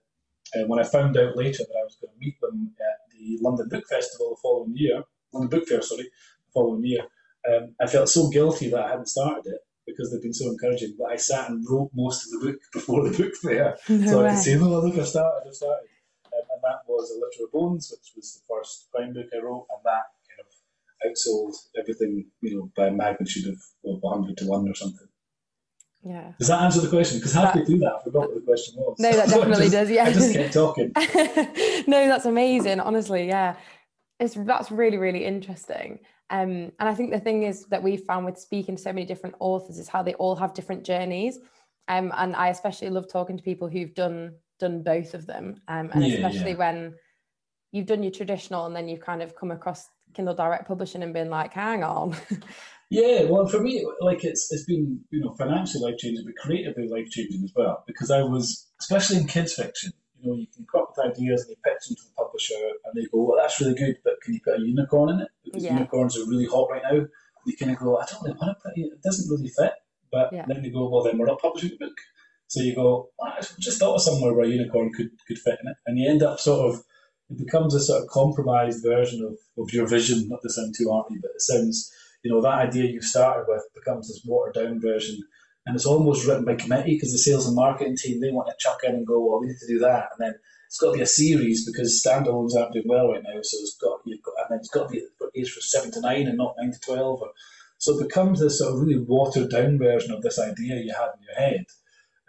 uh, 0.56 0.66
when 0.66 0.78
I 0.78 0.84
found 0.84 1.18
out 1.18 1.36
later 1.36 1.58
that 1.58 1.78
I 1.78 1.84
was 1.84 1.98
going 2.00 2.12
to 2.14 2.18
meet 2.18 2.40
them 2.40 2.72
the 3.18 3.38
London 3.40 3.68
Book 3.68 3.84
Festival 3.88 4.30
the 4.30 4.40
following 4.42 4.74
year, 4.76 5.02
London 5.32 5.58
Book 5.58 5.68
Fair, 5.68 5.82
sorry, 5.82 6.04
the 6.04 6.52
following 6.52 6.84
year, 6.84 7.02
um, 7.48 7.74
I 7.80 7.86
felt 7.86 8.08
so 8.08 8.28
guilty 8.28 8.70
that 8.70 8.84
I 8.84 8.90
hadn't 8.90 9.08
started 9.08 9.46
it 9.46 9.60
because 9.86 10.10
they'd 10.10 10.22
been 10.22 10.34
so 10.34 10.50
encouraging. 10.50 10.94
But 10.98 11.12
I 11.12 11.16
sat 11.16 11.50
and 11.50 11.64
wrote 11.68 11.90
most 11.94 12.26
of 12.26 12.40
the 12.40 12.46
book 12.46 12.60
before 12.72 13.08
the 13.08 13.16
book 13.16 13.34
fair, 13.34 13.76
no 13.88 14.06
so 14.06 14.18
way. 14.22 14.28
I 14.28 14.34
could 14.34 14.42
say, 14.42 14.54
"No, 14.56 14.80
look, 14.80 14.98
I 14.98 15.04
started, 15.04 15.48
I 15.48 15.52
started." 15.52 15.88
Um, 16.26 16.46
and 16.54 16.62
that 16.62 16.80
was 16.86 17.10
A 17.10 17.14
Litter 17.14 17.44
of 17.44 17.52
Bones, 17.52 17.90
which 17.90 18.12
was 18.16 18.34
the 18.34 18.54
first 18.54 18.88
crime 18.92 19.12
book 19.12 19.26
I 19.34 19.38
wrote, 19.38 19.66
and 19.70 19.84
that 19.84 20.06
kind 20.28 20.40
of 20.44 21.16
outsold 21.16 21.54
everything, 21.78 22.26
you 22.40 22.56
know, 22.56 22.70
by 22.76 22.88
a 22.88 22.92
magnitude 22.92 23.46
of, 23.48 23.58
of 23.90 24.02
100 24.02 24.36
to 24.38 24.46
1 24.46 24.68
or 24.68 24.74
something. 24.74 25.07
Yeah. 26.04 26.32
Does 26.38 26.48
that 26.48 26.62
answer 26.62 26.80
the 26.80 26.88
question? 26.88 27.18
Because 27.18 27.32
halfway 27.32 27.64
through 27.64 27.78
that, 27.78 27.96
I 28.00 28.02
forgot 28.04 28.28
what 28.28 28.34
the 28.34 28.40
question 28.40 28.76
was. 28.78 28.96
No, 28.98 29.10
that 29.10 29.28
definitely 29.30 29.68
just, 29.68 29.72
does. 29.72 29.90
Yeah. 29.90 30.04
I 30.04 30.12
just 30.12 30.32
kept 30.32 30.54
talking. 30.54 30.92
no, 31.86 32.08
that's 32.08 32.24
amazing. 32.24 32.80
Honestly, 32.80 33.26
yeah, 33.26 33.56
it's 34.20 34.34
that's 34.34 34.70
really 34.70 34.96
really 34.96 35.24
interesting. 35.24 35.98
Um, 36.30 36.72
and 36.78 36.88
I 36.88 36.94
think 36.94 37.10
the 37.10 37.20
thing 37.20 37.44
is 37.44 37.66
that 37.66 37.82
we 37.82 37.96
found 37.96 38.26
with 38.26 38.38
speaking 38.38 38.76
to 38.76 38.82
so 38.82 38.92
many 38.92 39.06
different 39.06 39.36
authors 39.40 39.78
is 39.78 39.88
how 39.88 40.02
they 40.02 40.14
all 40.14 40.36
have 40.36 40.54
different 40.54 40.84
journeys. 40.84 41.38
Um, 41.88 42.12
and 42.16 42.36
I 42.36 42.48
especially 42.48 42.90
love 42.90 43.10
talking 43.10 43.36
to 43.36 43.42
people 43.42 43.68
who've 43.68 43.94
done 43.94 44.34
done 44.58 44.82
both 44.82 45.14
of 45.14 45.26
them. 45.26 45.60
Um, 45.68 45.90
and 45.92 46.06
yeah, 46.06 46.14
especially 46.14 46.52
yeah. 46.52 46.58
when 46.58 46.94
you've 47.72 47.86
done 47.86 48.02
your 48.02 48.12
traditional 48.12 48.66
and 48.66 48.74
then 48.74 48.88
you've 48.88 49.00
kind 49.00 49.22
of 49.22 49.34
come 49.36 49.50
across 49.50 49.88
Kindle 50.14 50.34
Direct 50.34 50.66
Publishing 50.66 51.02
and 51.02 51.12
been 51.12 51.30
like, 51.30 51.52
hang 51.52 51.82
on. 51.82 52.16
yeah, 52.90 53.24
well, 53.24 53.46
for 53.46 53.60
me, 53.60 53.86
like 54.00 54.24
it's 54.24 54.50
it's 54.52 54.64
been 54.64 55.00
you 55.10 55.20
know 55.20 55.34
financially 55.34 55.84
life 55.84 55.98
changing, 55.98 56.24
but 56.24 56.36
creatively 56.36 56.88
life 56.88 57.08
changing 57.10 57.42
as 57.44 57.52
well. 57.54 57.84
Because 57.86 58.10
I 58.10 58.22
was, 58.22 58.66
especially 58.80 59.18
in 59.18 59.26
kids 59.26 59.54
fiction, 59.54 59.92
you 60.20 60.30
know, 60.30 60.36
you 60.36 60.46
can 60.54 60.66
come 60.70 60.82
up 60.82 60.94
with 60.96 61.12
ideas 61.12 61.42
and 61.42 61.50
you 61.50 61.56
pitch 61.64 61.88
them 61.88 61.96
to 61.96 62.02
the 62.04 62.14
publisher, 62.16 62.54
and 62.84 62.94
they 62.94 63.06
go, 63.08 63.22
well, 63.22 63.38
that's 63.40 63.60
really 63.60 63.74
good, 63.74 63.96
but 64.04 64.20
can 64.22 64.34
you 64.34 64.40
put 64.44 64.58
a 64.58 64.62
unicorn 64.62 65.10
in 65.10 65.20
it? 65.20 65.28
Because 65.44 65.64
yeah. 65.64 65.74
unicorns 65.74 66.18
are 66.18 66.26
really 66.26 66.46
hot 66.46 66.68
right 66.70 66.82
now. 66.90 67.06
You 67.46 67.56
kind 67.56 67.72
of 67.72 67.78
go, 67.78 67.96
I 67.96 68.04
don't 68.04 68.22
really 68.22 68.36
want 68.36 68.58
to 68.58 68.62
put 68.62 68.76
it. 68.76 68.92
It 68.92 69.02
doesn't 69.02 69.30
really 69.30 69.48
fit. 69.48 69.72
But 70.10 70.32
yeah. 70.32 70.44
then 70.46 70.62
they 70.62 70.70
go, 70.70 70.88
well, 70.88 71.02
then 71.02 71.18
we're 71.18 71.26
not 71.26 71.40
publishing 71.40 71.70
the 71.70 71.86
book. 71.86 71.96
So 72.48 72.62
you 72.62 72.74
go, 72.74 73.10
well, 73.18 73.32
I 73.36 73.40
just 73.58 73.78
thought 73.78 73.94
of 73.94 74.02
somewhere 74.02 74.32
where 74.32 74.46
a 74.46 74.48
unicorn 74.48 74.92
could, 74.92 75.10
could 75.26 75.38
fit 75.38 75.58
in 75.62 75.68
it. 75.68 75.76
And 75.86 75.98
you 75.98 76.08
end 76.08 76.22
up 76.22 76.40
sort 76.40 76.68
of 76.68 76.82
it 77.30 77.38
becomes 77.38 77.74
a 77.74 77.80
sort 77.80 78.02
of 78.02 78.08
compromised 78.08 78.82
version 78.82 79.22
of, 79.24 79.36
of 79.62 79.72
your 79.72 79.86
vision, 79.86 80.28
not 80.28 80.40
to 80.42 80.50
sound 80.50 80.74
too 80.76 80.90
arty, 80.90 81.16
but 81.20 81.30
it 81.34 81.42
sounds, 81.42 81.92
you 82.22 82.30
know, 82.30 82.40
that 82.40 82.68
idea 82.68 82.90
you 82.90 83.02
started 83.02 83.44
with 83.48 83.62
becomes 83.74 84.08
this 84.08 84.22
watered 84.24 84.54
down 84.54 84.80
version. 84.80 85.18
And 85.66 85.76
it's 85.76 85.84
almost 85.84 86.26
written 86.26 86.46
by 86.46 86.54
committee 86.54 86.94
because 86.94 87.12
the 87.12 87.18
sales 87.18 87.46
and 87.46 87.54
marketing 87.54 87.96
team, 87.96 88.20
they 88.20 88.30
want 88.30 88.48
to 88.48 88.54
chuck 88.58 88.78
in 88.84 88.94
and 88.94 89.06
go, 89.06 89.20
well, 89.20 89.40
we 89.40 89.48
need 89.48 89.58
to 89.60 89.66
do 89.66 89.78
that. 89.80 90.08
And 90.12 90.26
then 90.26 90.34
it's 90.66 90.78
got 90.78 90.92
to 90.92 90.96
be 90.96 91.02
a 91.02 91.06
series 91.06 91.66
because 91.66 92.02
standalones 92.02 92.56
aren't 92.56 92.72
doing 92.72 92.88
well 92.88 93.12
right 93.12 93.22
now. 93.22 93.40
So 93.42 93.58
it's 93.60 93.76
got, 93.78 94.00
you've 94.06 94.22
got, 94.22 94.34
and 94.38 94.46
then 94.50 94.58
it's 94.60 94.70
got 94.70 94.88
to 94.88 95.00
be 95.34 95.44
for 95.44 95.60
seven 95.60 95.90
to 95.92 96.00
nine 96.00 96.26
and 96.26 96.38
not 96.38 96.54
nine 96.58 96.72
to 96.72 96.80
12. 96.80 97.20
Or, 97.20 97.28
so 97.76 97.98
it 97.98 98.08
becomes 98.08 98.40
this 98.40 98.58
sort 98.58 98.72
of 98.72 98.80
really 98.80 98.98
watered 98.98 99.50
down 99.50 99.78
version 99.78 100.12
of 100.12 100.22
this 100.22 100.38
idea 100.38 100.76
you 100.76 100.94
had 100.94 101.10
in 101.16 101.22
your 101.26 101.36
head. 101.36 101.66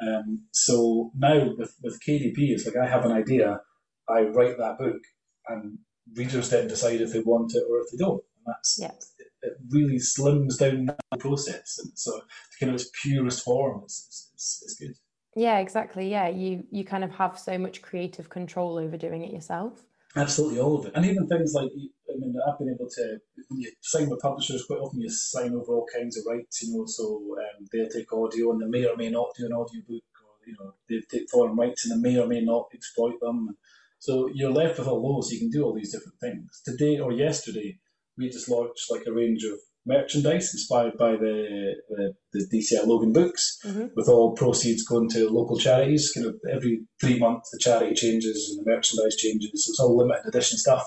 Um, 0.01 0.41
so 0.51 1.11
now 1.17 1.53
with, 1.57 1.75
with 1.81 2.01
KDP, 2.05 2.35
it's 2.37 2.65
like 2.65 2.75
I 2.75 2.87
have 2.87 3.05
an 3.05 3.11
idea 3.13 3.61
I 4.09 4.23
write 4.23 4.57
that 4.57 4.77
book, 4.77 5.01
and 5.47 5.77
readers 6.15 6.49
then 6.49 6.67
decide 6.67 7.01
if 7.01 7.13
they 7.13 7.19
want 7.19 7.53
it 7.55 7.63
or 7.69 7.81
if 7.81 7.91
they 7.91 7.97
don't. 7.97 8.23
And 8.37 8.45
that's 8.55 8.77
yeah. 8.81 8.91
it, 8.91 9.27
it, 9.41 9.53
really 9.69 9.97
slims 9.97 10.57
down 10.57 10.85
the 11.11 11.17
process, 11.17 11.79
and 11.83 11.91
so 11.95 12.21
kind 12.59 12.69
of 12.69 12.75
its 12.75 12.89
purest 13.01 13.43
form, 13.43 13.81
it's, 13.83 14.31
it's, 14.33 14.63
it's 14.63 14.75
good. 14.75 14.95
Yeah, 15.35 15.59
exactly. 15.59 16.09
Yeah, 16.09 16.27
you 16.27 16.63
you 16.71 16.83
kind 16.83 17.03
of 17.03 17.11
have 17.11 17.37
so 17.37 17.57
much 17.57 17.81
creative 17.81 18.29
control 18.29 18.77
over 18.77 18.97
doing 18.97 19.23
it 19.23 19.31
yourself. 19.31 19.85
Absolutely, 20.15 20.59
all 20.59 20.79
of 20.79 20.87
it, 20.87 20.93
and 20.95 21.05
even 21.05 21.27
things 21.27 21.53
like 21.53 21.69
I 22.09 22.17
mean, 22.17 22.35
I've 22.47 22.57
been 22.57 22.69
able 22.73 22.89
to, 22.89 23.17
you 23.51 23.71
sign 23.81 24.09
with 24.09 24.19
publishers, 24.19 24.65
quite 24.65 24.79
often 24.79 25.01
you 25.01 25.09
sign 25.09 25.53
over 25.53 25.73
all 25.73 25.85
kinds 25.93 26.17
of 26.17 26.25
rights, 26.27 26.61
you 26.63 26.75
know, 26.75 26.85
so 26.85 27.35
um, 27.37 27.65
they'll 27.71 27.89
take 27.89 28.11
audio 28.11 28.51
and 28.51 28.61
they 28.61 28.65
may 28.65 28.85
or 28.85 28.97
may 28.97 29.09
not 29.09 29.29
do 29.37 29.45
an 29.45 29.53
audio 29.53 29.81
book, 29.87 30.03
or, 30.25 30.47
you 30.47 30.55
know, 30.59 30.73
they 30.89 31.01
take 31.09 31.29
foreign 31.29 31.55
rights 31.55 31.85
and 31.85 32.03
they 32.03 32.09
may 32.09 32.19
or 32.19 32.27
may 32.27 32.41
not 32.41 32.67
exploit 32.73 33.19
them. 33.21 33.55
So 33.99 34.29
you're 34.33 34.51
left 34.51 34.79
with 34.79 34.87
a 34.87 34.91
all 34.91 35.21
those, 35.21 35.31
you 35.31 35.39
can 35.39 35.49
do 35.49 35.63
all 35.63 35.73
these 35.73 35.91
different 35.91 36.19
things. 36.19 36.61
Today 36.65 36.99
or 36.99 37.11
yesterday, 37.11 37.77
we 38.17 38.29
just 38.29 38.49
launched 38.49 38.89
like 38.89 39.03
a 39.07 39.13
range 39.13 39.43
of 39.43 39.59
merchandise 39.85 40.53
inspired 40.53 40.97
by 40.97 41.11
the 41.11 41.75
the, 41.89 42.13
the 42.33 42.47
DCI 42.51 42.85
Logan 42.85 43.13
books, 43.13 43.59
mm-hmm. 43.65 43.87
with 43.95 44.07
all 44.07 44.35
proceeds 44.35 44.83
going 44.83 45.09
to 45.09 45.29
local 45.29 45.57
charities. 45.57 46.11
Kind 46.13 46.27
of 46.27 46.35
every 46.49 46.81
three 47.01 47.19
months, 47.19 47.49
the 47.51 47.59
charity 47.59 47.93
changes 47.93 48.49
and 48.49 48.65
the 48.65 48.69
merchandise 48.69 49.15
changes. 49.15 49.65
So 49.65 49.71
it's 49.71 49.79
all 49.79 49.97
limited 49.97 50.27
edition 50.27 50.57
stuff, 50.57 50.85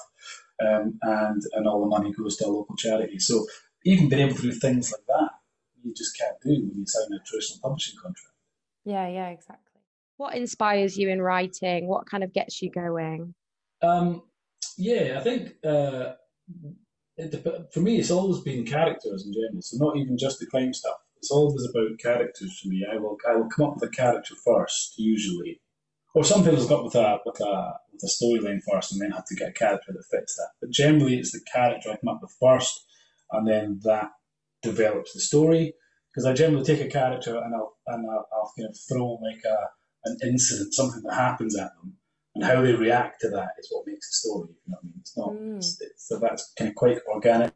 um, 0.66 0.98
and 1.02 1.42
and 1.52 1.66
all 1.66 1.80
the 1.80 1.94
money 1.96 2.12
goes 2.12 2.36
to 2.36 2.46
a 2.46 2.48
local 2.48 2.76
charity. 2.76 3.18
So 3.18 3.46
even 3.84 4.08
being 4.08 4.26
able 4.26 4.36
to 4.36 4.42
do 4.42 4.52
things 4.52 4.92
like 4.92 5.06
that, 5.08 5.30
you 5.82 5.92
just 5.94 6.16
can't 6.18 6.36
do 6.42 6.50
when 6.50 6.78
you 6.78 6.86
sign 6.86 7.12
a 7.12 7.22
traditional 7.26 7.60
publishing 7.62 7.96
contract. 8.00 8.36
Yeah, 8.84 9.08
yeah, 9.08 9.28
exactly. 9.28 9.71
What 10.22 10.36
inspires 10.36 10.96
you 10.96 11.08
in 11.08 11.20
writing? 11.20 11.88
What 11.88 12.06
kind 12.06 12.22
of 12.22 12.32
gets 12.32 12.62
you 12.62 12.70
going? 12.70 13.34
Um, 13.82 14.22
yeah, 14.78 15.16
I 15.18 15.20
think. 15.24 15.54
Uh, 15.64 16.12
it, 17.16 17.44
for 17.74 17.80
me, 17.80 17.98
it's 17.98 18.12
always 18.12 18.40
been 18.40 18.64
characters 18.64 19.26
in 19.26 19.32
general. 19.32 19.60
So 19.62 19.78
not 19.84 19.96
even 19.96 20.16
just 20.16 20.38
the 20.38 20.46
crime 20.46 20.72
stuff. 20.74 20.94
It's 21.16 21.32
always 21.32 21.68
about 21.68 21.98
characters 21.98 22.56
for 22.60 22.68
me. 22.68 22.86
I 22.88 22.98
will 22.98 23.16
I 23.28 23.34
will 23.34 23.48
come 23.48 23.66
up 23.66 23.74
with 23.74 23.90
a 23.90 23.92
character 23.92 24.36
first, 24.44 24.94
usually, 24.96 25.60
or 26.14 26.22
sometimes 26.22 26.60
I'll 26.60 26.68
come 26.68 26.84
with 26.84 26.94
a 26.94 27.18
with 27.26 27.40
a 27.40 27.72
with 27.92 28.04
a 28.04 28.06
storyline 28.06 28.60
first, 28.70 28.92
and 28.92 29.00
then 29.00 29.10
have 29.10 29.26
to 29.26 29.34
get 29.34 29.48
a 29.48 29.52
character 29.52 29.92
that 29.92 30.04
fits 30.08 30.36
that. 30.36 30.50
But 30.60 30.70
generally, 30.70 31.16
it's 31.16 31.32
the 31.32 31.44
character 31.52 31.90
I 31.90 31.96
come 31.96 32.14
up 32.14 32.22
with 32.22 32.36
first, 32.40 32.86
and 33.32 33.48
then 33.48 33.80
that 33.82 34.12
develops 34.62 35.14
the 35.14 35.20
story. 35.20 35.74
Because 36.14 36.26
I 36.26 36.32
generally 36.32 36.64
take 36.64 36.80
a 36.80 36.88
character 36.88 37.36
and 37.38 37.56
I'll 37.56 37.74
and 37.88 38.08
I'll, 38.08 38.28
I'll 38.32 38.52
kind 38.56 38.68
of 38.70 38.78
throw 38.88 39.18
like 39.20 39.42
a 39.44 39.56
an 40.04 40.16
incident, 40.22 40.74
something 40.74 41.02
that 41.02 41.14
happens 41.14 41.56
at 41.56 41.70
them, 41.76 41.94
and 42.34 42.44
how 42.44 42.62
they 42.62 42.72
react 42.72 43.20
to 43.20 43.28
that 43.30 43.50
is 43.58 43.68
what 43.70 43.86
makes 43.86 44.10
the 44.10 44.28
story. 44.28 44.48
You 44.66 44.72
know 44.72 44.78
what 44.80 44.84
I 44.84 44.86
mean? 44.86 44.94
It's 45.00 45.16
not. 45.16 45.30
Mm. 45.30 45.56
It's, 45.56 45.80
it's, 45.80 46.08
so 46.08 46.18
that's 46.18 46.52
kind 46.58 46.70
of 46.70 46.74
quite 46.74 46.98
organic. 47.08 47.52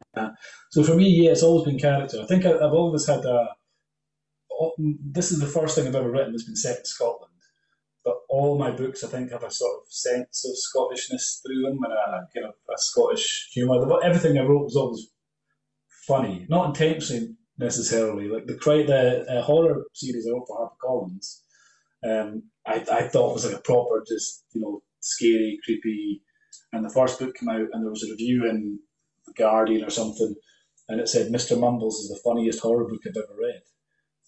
So 0.71 0.83
for 0.83 0.95
me, 0.95 1.09
yeah, 1.09 1.31
it's 1.31 1.43
always 1.43 1.65
been 1.65 1.79
character. 1.79 2.21
I 2.21 2.25
think 2.25 2.45
I, 2.45 2.49
have 2.49 2.73
always 2.73 3.07
had 3.07 3.25
a. 3.25 3.47
This 4.77 5.31
is 5.31 5.39
the 5.39 5.47
first 5.47 5.75
thing 5.75 5.87
I've 5.87 5.95
ever 5.95 6.09
written 6.09 6.31
that's 6.31 6.45
been 6.45 6.55
set 6.55 6.79
in 6.79 6.85
Scotland, 6.85 7.33
but 8.03 8.15
all 8.29 8.57
my 8.57 8.71
books 8.71 9.03
I 9.03 9.07
think 9.07 9.31
have 9.31 9.43
a 9.43 9.51
sort 9.51 9.81
of 9.81 9.91
sense 9.91 10.45
of 10.45 10.55
Scottishness 10.55 11.41
through 11.45 11.61
them 11.61 11.79
and 11.83 11.93
a 11.93 12.27
kind 12.33 12.47
of 12.47 12.53
a 12.73 12.77
Scottish 12.77 13.49
humour. 13.53 14.03
Everything 14.03 14.37
I 14.37 14.43
wrote 14.43 14.63
was 14.63 14.75
always 14.75 15.07
funny, 16.07 16.45
not 16.49 16.67
intentionally 16.67 17.35
necessarily. 17.57 18.27
Like 18.27 18.45
the 18.45 18.53
the 18.53 19.25
uh, 19.39 19.41
horror 19.43 19.83
series 19.93 20.27
I 20.27 20.31
wrote 20.31 20.47
for 20.47 20.71
HarperCollins 20.83 21.41
um, 22.05 22.43
I, 22.65 22.85
I 22.91 23.07
thought 23.07 23.31
it 23.31 23.33
was 23.33 23.45
like 23.45 23.59
a 23.59 23.61
proper, 23.61 24.03
just 24.07 24.43
you 24.53 24.61
know, 24.61 24.81
scary, 24.99 25.59
creepy. 25.63 26.21
And 26.73 26.83
the 26.83 26.89
first 26.89 27.19
book 27.19 27.35
came 27.35 27.49
out, 27.49 27.67
and 27.71 27.83
there 27.83 27.91
was 27.91 28.03
a 28.03 28.11
review 28.11 28.49
in 28.49 28.79
the 29.25 29.33
Guardian 29.33 29.85
or 29.85 29.89
something, 29.89 30.35
and 30.89 30.99
it 30.99 31.07
said 31.07 31.31
Mr. 31.31 31.59
Mumbles 31.59 31.99
is 31.99 32.09
the 32.09 32.19
funniest 32.23 32.59
horror 32.59 32.85
book 32.85 33.01
I've 33.05 33.17
ever 33.17 33.35
read. 33.39 33.61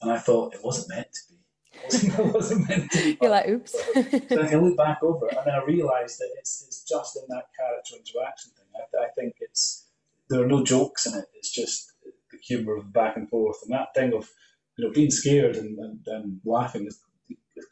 And 0.02 0.12
I 0.12 0.18
thought 0.18 0.54
it 0.54 0.64
wasn't 0.64 0.90
meant 0.90 1.08
to 1.14 1.20
be. 1.30 1.36
It 2.20 2.34
wasn't, 2.34 2.68
meant 2.68 2.92
to 2.92 2.98
be. 2.98 3.18
You're 3.22 3.32
like, 3.32 3.48
oops. 3.48 3.76
then 3.94 4.40
I 4.40 4.56
look 4.56 4.78
back 4.78 5.00
over 5.04 5.28
it, 5.28 5.38
and 5.38 5.46
then 5.46 5.54
I 5.54 5.64
realised 5.64 6.20
that 6.20 6.30
it's 6.40 6.64
it's 6.66 6.84
just 6.84 7.18
in 7.18 7.24
that 7.30 7.46
character 7.58 7.96
interaction 7.96 8.52
thing. 8.52 8.66
I, 8.76 9.06
I 9.06 9.10
think 9.16 9.36
it's 9.40 9.88
there 10.30 10.44
are 10.44 10.48
no 10.48 10.64
jokes 10.64 11.06
in 11.06 11.18
it. 11.18 11.26
It's 11.36 11.52
just 11.52 11.92
the 12.04 12.38
humour 12.42 12.78
of 12.78 12.94
back 12.94 13.18
and 13.18 13.30
forth, 13.30 13.58
and 13.64 13.74
that 13.74 13.94
thing 13.96 14.14
of 14.14 14.30
you 14.78 14.86
know 14.86 14.94
being 14.94 15.12
scared 15.12 15.58
and, 15.58 15.78
and, 15.78 16.00
and 16.08 16.42
laughing 16.46 16.86
is 16.86 17.00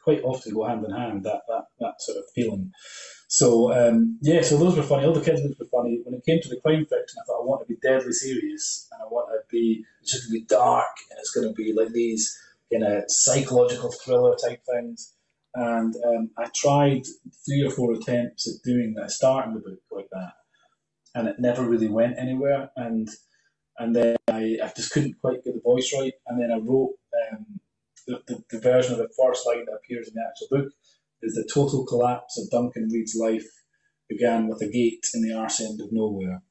quite 0.02 0.22
often 0.22 0.54
go 0.54 0.64
hand 0.64 0.84
in 0.84 0.90
hand. 0.90 1.24
That 1.24 1.42
that 1.48 1.64
that 1.80 1.94
sort 2.00 2.18
of 2.18 2.24
feeling. 2.34 2.72
So 3.28 3.72
um, 3.72 4.18
yeah, 4.22 4.42
so 4.42 4.56
those 4.56 4.76
were 4.76 4.82
funny. 4.82 5.06
All 5.06 5.12
the 5.12 5.20
kids 5.20 5.42
books 5.42 5.58
were 5.60 5.66
funny. 5.66 6.00
When 6.04 6.14
it 6.14 6.24
came 6.24 6.40
to 6.40 6.48
the 6.48 6.60
crime 6.60 6.86
fiction, 6.86 7.18
I 7.20 7.24
thought 7.26 7.42
I 7.42 7.46
want 7.46 7.60
to 7.60 7.72
be 7.72 7.78
deadly 7.82 8.12
serious, 8.12 8.88
and 8.92 9.02
I 9.02 9.06
want 9.06 9.28
to 9.28 9.40
be 9.50 9.84
it's 10.00 10.12
just 10.12 10.28
going 10.28 10.40
to 10.40 10.44
be 10.44 10.46
dark, 10.46 10.94
and 11.10 11.18
it's 11.18 11.30
going 11.32 11.48
to 11.48 11.54
be 11.54 11.72
like 11.72 11.92
these 11.92 12.36
kind 12.72 12.84
of 12.84 13.04
psychological 13.08 13.92
thriller 13.92 14.34
type 14.36 14.62
things. 14.64 15.14
And 15.54 15.94
um, 16.06 16.30
I 16.38 16.48
tried 16.54 17.02
three 17.46 17.66
or 17.66 17.70
four 17.70 17.92
attempts 17.92 18.48
at 18.48 18.62
doing 18.64 18.94
that, 18.94 19.10
starting 19.10 19.54
the 19.54 19.60
book 19.60 19.80
like 19.90 20.08
that, 20.12 20.32
and 21.14 21.28
it 21.28 21.36
never 21.38 21.68
really 21.68 21.88
went 21.88 22.18
anywhere. 22.18 22.70
And 22.76 23.08
and 23.78 23.94
then 23.94 24.16
I, 24.28 24.58
I 24.62 24.72
just 24.76 24.90
couldn't 24.90 25.20
quite 25.20 25.44
get 25.44 25.54
the 25.54 25.60
voice 25.60 25.92
right. 25.94 26.12
And 26.26 26.40
then 26.40 26.50
I 26.50 26.58
wrote 26.58 26.94
um, 27.30 27.60
the, 28.08 28.20
the, 28.26 28.42
the 28.50 28.60
version 28.60 28.92
of 28.92 28.98
the 28.98 29.08
first 29.22 29.46
line 29.46 29.64
that 29.66 29.78
appears 29.78 30.08
in 30.08 30.14
the 30.14 30.26
actual 30.26 30.48
book 30.50 30.72
is 31.22 31.34
the 31.34 31.48
total 31.52 31.86
collapse 31.86 32.38
of 32.38 32.50
Duncan 32.50 32.88
Reid's 32.92 33.14
life 33.14 33.46
began 34.08 34.48
with 34.48 34.62
a 34.62 34.68
gate 34.68 35.06
in 35.14 35.22
the 35.22 35.34
arse 35.34 35.60
end 35.60 35.80
of 35.80 35.92
nowhere. 35.92 36.42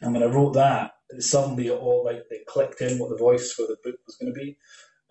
And 0.00 0.12
when 0.12 0.22
I 0.22 0.26
wrote 0.26 0.54
that, 0.54 0.92
suddenly 1.18 1.68
it 1.68 1.72
all 1.72 2.04
like 2.04 2.24
it 2.30 2.46
clicked 2.46 2.80
in 2.80 2.98
what 2.98 3.10
the 3.10 3.16
voice 3.16 3.52
for 3.52 3.62
the 3.62 3.76
book 3.84 3.96
was 4.06 4.16
going 4.16 4.34
to 4.34 4.40
be. 4.40 4.56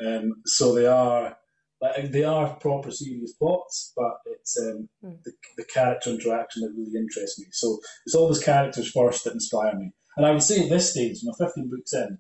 Um, 0.06 0.42
so 0.46 0.74
they 0.74 0.86
are 0.86 1.38
like 1.82 2.12
they 2.12 2.24
are 2.24 2.56
proper 2.56 2.92
serious 2.92 3.34
plots, 3.34 3.94
but 3.96 4.18
it's 4.26 4.60
um, 4.60 4.90
mm. 5.04 5.24
the, 5.24 5.32
the 5.58 5.66
character 5.66 6.10
interaction 6.10 6.62
that 6.62 6.74
really 6.76 6.98
interests 6.98 7.40
me. 7.40 7.46
So 7.52 7.80
it's 8.06 8.16
always 8.16 8.44
characters 8.44 8.92
first 8.92 9.24
that 9.24 9.34
inspire 9.34 9.76
me. 9.76 9.94
And 10.18 10.26
I 10.26 10.32
would 10.32 10.44
say 10.44 10.64
at 10.64 10.70
this 10.70 10.92
stage, 10.92 11.20
you 11.22 11.30
know, 11.30 11.46
15 11.46 11.70
books 11.70 11.94
in, 11.94 12.18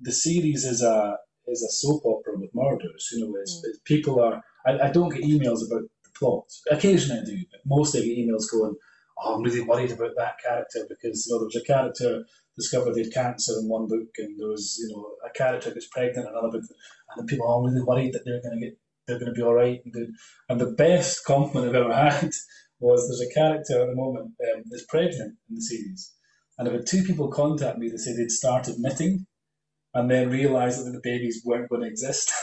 the 0.00 0.12
series 0.12 0.64
is 0.64 0.82
a 0.82 1.16
is 1.50 1.62
a 1.62 1.72
soap 1.72 2.02
opera 2.04 2.38
with 2.38 2.54
murders. 2.54 3.08
You 3.12 3.26
know, 3.26 3.40
as, 3.40 3.62
mm. 3.64 3.84
people 3.84 4.20
are. 4.20 4.42
I, 4.66 4.88
I, 4.88 4.90
don't 4.90 5.12
get 5.12 5.22
emails 5.22 5.66
about 5.66 5.82
the 6.04 6.10
plot. 6.18 6.44
Occasionally 6.70 7.20
I 7.20 7.24
do, 7.24 7.38
but 7.50 7.60
mostly 7.66 8.00
I 8.00 8.04
get 8.04 8.18
emails 8.18 8.50
going, 8.50 8.74
"Oh, 9.18 9.34
I'm 9.34 9.42
really 9.42 9.62
worried 9.62 9.92
about 9.92 10.12
that 10.16 10.38
character 10.44 10.86
because 10.88 11.26
you 11.26 11.34
know 11.34 11.40
there 11.40 11.46
was 11.46 11.56
a 11.56 11.64
character 11.64 12.24
discovered 12.56 12.94
they 12.94 13.04
had 13.04 13.12
cancer 13.12 13.54
in 13.58 13.68
one 13.68 13.88
book, 13.88 14.08
and 14.18 14.38
there 14.38 14.48
was 14.48 14.76
you 14.78 14.94
know 14.94 15.06
a 15.28 15.32
character 15.32 15.70
gets 15.70 15.88
pregnant 15.88 16.28
in 16.28 16.32
another 16.32 16.58
book, 16.58 16.64
and 17.16 17.26
the 17.26 17.30
people 17.30 17.48
are 17.48 17.64
really 17.64 17.82
worried 17.82 18.12
that 18.12 18.24
they're 18.24 18.42
going 18.42 18.60
to 18.60 18.66
get 18.66 18.78
they're 19.06 19.18
going 19.18 19.32
to 19.32 19.38
be 19.38 19.42
all 19.42 19.54
right 19.54 19.80
and 19.84 19.92
good. 19.92 20.10
And 20.48 20.60
the 20.60 20.72
best 20.72 21.24
compliment 21.24 21.68
I've 21.68 21.82
ever 21.82 21.94
had 22.10 22.30
was 22.78 23.08
there's 23.08 23.28
a 23.28 23.34
character 23.34 23.80
at 23.80 23.88
the 23.88 23.94
moment 23.94 24.32
um, 24.54 24.62
that's 24.70 24.86
pregnant 24.86 25.36
in 25.48 25.56
the 25.56 25.62
series, 25.62 26.14
and 26.58 26.68
I've 26.68 26.74
had 26.74 26.86
two 26.86 27.02
people 27.02 27.28
contact 27.28 27.78
me 27.78 27.90
to 27.90 27.98
say 27.98 28.14
they'd 28.14 28.30
started 28.30 28.76
knitting 28.78 29.26
and 29.94 30.10
then 30.10 30.30
realised 30.30 30.84
that 30.84 30.92
the 30.92 31.00
babies 31.02 31.42
weren't 31.44 31.68
going 31.68 31.82
to 31.82 31.88
exist. 31.88 32.32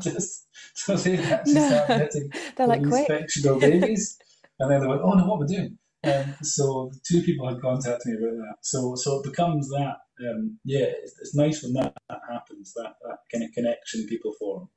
just 0.00 0.46
so 0.74 0.96
they 0.96 1.18
actually 1.24 1.54
no. 1.54 1.68
started 1.68 2.12
They're 2.56 2.66
like, 2.66 2.82
these 2.82 3.06
fictional 3.06 3.58
babies, 3.58 4.18
and 4.58 4.70
then 4.70 4.80
they 4.80 4.86
went, 4.86 5.02
"Oh 5.02 5.12
no, 5.12 5.26
what 5.26 5.36
are 5.36 5.40
we 5.40 5.46
doing?" 5.46 5.78
Um, 6.02 6.34
so 6.42 6.90
two 7.06 7.22
people 7.22 7.46
had 7.48 7.60
contacted 7.60 8.06
me 8.06 8.18
about 8.18 8.36
that. 8.36 8.56
So 8.62 8.94
so 8.94 9.20
it 9.20 9.24
becomes 9.24 9.68
that. 9.68 9.96
Um, 10.20 10.58
yeah, 10.64 10.84
it's, 10.84 11.14
it's, 11.18 11.34
nice 11.34 11.62
when 11.62 11.72
that, 11.74 11.94
that, 12.10 12.20
happens. 12.30 12.74
That 12.74 12.94
that 13.02 13.18
kind 13.32 13.44
of 13.44 13.52
connection 13.52 14.06
people 14.06 14.32
form. 14.38 14.68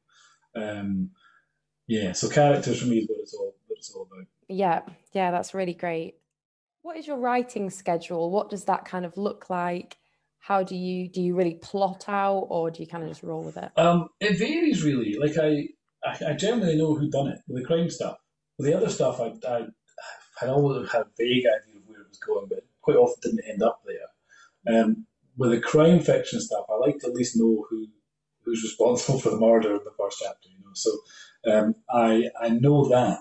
Um, 0.56 1.10
yeah, 1.88 2.14
so 2.14 2.30
characters 2.30 2.82
for 2.82 2.88
me 2.88 3.00
is 3.00 3.10
what 3.10 3.20
it's 3.20 3.34
all 3.34 3.56
what 3.68 3.78
it's 3.78 3.94
all 3.94 4.08
about. 4.12 4.28
Yeah, 4.48 4.82
yeah, 5.14 5.32
that's 5.32 5.54
really 5.54 5.74
great. 5.74 6.16
What 6.82 6.98
is 6.98 7.08
your 7.08 7.18
writing 7.18 7.70
schedule? 7.70 8.30
What 8.30 8.50
does 8.50 8.66
that 8.66 8.86
kind 8.86 9.06
of 9.06 9.18
look 9.18 9.50
like? 9.50 9.98
How 10.44 10.62
do 10.62 10.76
you 10.76 11.08
do 11.08 11.22
you 11.22 11.36
really 11.36 11.56
plot 11.56 12.04
out 12.10 12.48
or 12.50 12.70
do 12.70 12.82
you 12.84 12.88
kind 12.88 13.02
of 13.02 13.10
just 13.10 13.24
roll 13.24 13.44
with 13.44 13.56
it? 13.56 13.72
Um 13.78 14.10
it 14.20 14.38
varies 14.38 14.84
really. 14.84 15.16
Like 15.18 15.38
i 15.38 15.68
i, 16.06 16.32
I 16.32 16.34
generally 16.34 16.76
know 16.76 16.96
who 16.96 17.10
done 17.10 17.30
it 17.30 17.40
with 17.48 17.62
the 17.62 17.68
crime 17.68 17.90
stuff. 17.90 18.18
With 18.58 18.68
the 18.68 18.76
other 18.78 18.90
stuff 18.90 19.22
i 19.22 19.28
i 19.48 19.60
had 20.40 20.50
always 20.50 20.92
had 20.92 21.04
a 21.04 21.08
vague 21.18 21.46
idea 21.56 21.78
of 21.80 21.88
where 21.88 22.02
it 22.02 22.10
was 22.10 22.20
going 22.28 22.48
but 22.50 22.66
quite 22.82 22.98
often 22.98 23.22
didn't 23.38 23.50
end 23.50 23.64
up 23.64 23.82
there. 23.88 24.76
Um 24.82 25.08
with 25.38 25.52
the 25.52 25.62
crime 25.62 26.02
fiction 26.02 26.42
stuff 26.42 26.66
i 26.70 26.76
like 26.76 26.98
to 27.00 27.08
at 27.08 27.14
least 27.14 27.38
know 27.38 27.66
who 27.70 27.88
who's 28.44 28.64
responsible 28.64 29.20
for 29.24 29.30
the 29.30 29.40
murder 29.40 29.72
in 29.78 29.84
the 29.86 29.96
first 29.98 30.20
chapter 30.22 30.50
you 30.50 30.60
know? 30.66 30.74
So 30.74 30.92
um 31.54 31.76
i 31.90 32.30
i 32.42 32.50
know 32.50 32.90
that. 32.90 33.20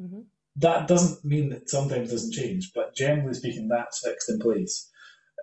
Mm-hmm. 0.00 0.22
that 0.56 0.88
doesn't 0.88 1.22
mean 1.22 1.50
that 1.50 1.68
sometimes 1.68 2.10
doesn't 2.10 2.32
change 2.32 2.72
but 2.74 2.96
generally 2.96 3.34
speaking 3.34 3.68
that's 3.68 4.00
fixed 4.04 4.30
in 4.30 4.38
place 4.38 4.88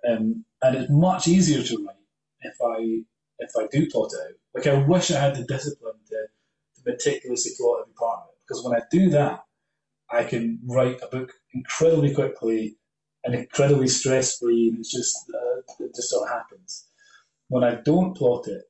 um, 0.07 0.45
and 0.61 0.75
it's 0.75 0.91
much 0.91 1.27
easier 1.27 1.63
to 1.63 1.85
write 1.85 1.95
if 2.41 2.55
I 2.61 3.03
if 3.39 3.51
I 3.57 3.67
do 3.71 3.89
plot 3.89 4.11
it 4.13 4.19
out. 4.19 4.35
Like 4.55 4.67
I 4.67 4.83
wish 4.85 5.11
I 5.11 5.19
had 5.19 5.35
the 5.35 5.43
discipline 5.43 5.93
to, 6.09 6.15
to 6.75 6.91
meticulously 6.91 7.51
plot 7.57 7.81
every 7.81 7.93
part 7.93 8.19
of 8.19 8.29
it 8.29 8.37
because 8.47 8.63
when 8.63 8.75
I 8.75 8.83
do 8.91 9.09
that, 9.11 9.43
I 10.11 10.23
can 10.23 10.59
write 10.65 10.99
a 11.01 11.07
book 11.07 11.31
incredibly 11.53 12.13
quickly 12.13 12.75
and 13.23 13.35
incredibly 13.35 13.87
stress 13.87 14.37
free, 14.37 14.69
and 14.69 14.79
it's 14.79 14.91
just 14.91 15.15
uh, 15.33 15.83
it 15.83 15.95
just 15.95 16.09
sort 16.09 16.29
of 16.29 16.35
happens. 16.35 16.87
When 17.47 17.63
I 17.63 17.75
don't 17.83 18.15
plot 18.15 18.47
it 18.47 18.63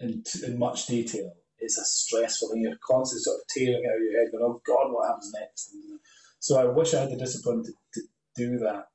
in, 0.00 0.22
in 0.46 0.58
much 0.58 0.86
detail, 0.86 1.32
it's 1.58 1.78
a 1.78 1.84
stressful 1.84 2.50
thing. 2.50 2.62
You're 2.62 2.76
constantly 2.86 3.22
sort 3.22 3.38
of 3.40 3.46
tearing 3.48 3.86
out 3.86 3.96
of 3.96 4.02
your 4.02 4.20
head, 4.20 4.32
going, 4.32 4.44
"Oh 4.44 4.62
God, 4.66 4.92
what 4.92 5.08
happens 5.08 5.32
next?" 5.38 5.72
And 5.72 6.00
so 6.38 6.58
I 6.58 6.64
wish 6.64 6.94
I 6.94 7.00
had 7.00 7.10
the 7.10 7.16
discipline 7.16 7.64
to, 7.64 7.72
to 7.94 8.00
do 8.36 8.58
that 8.58 8.86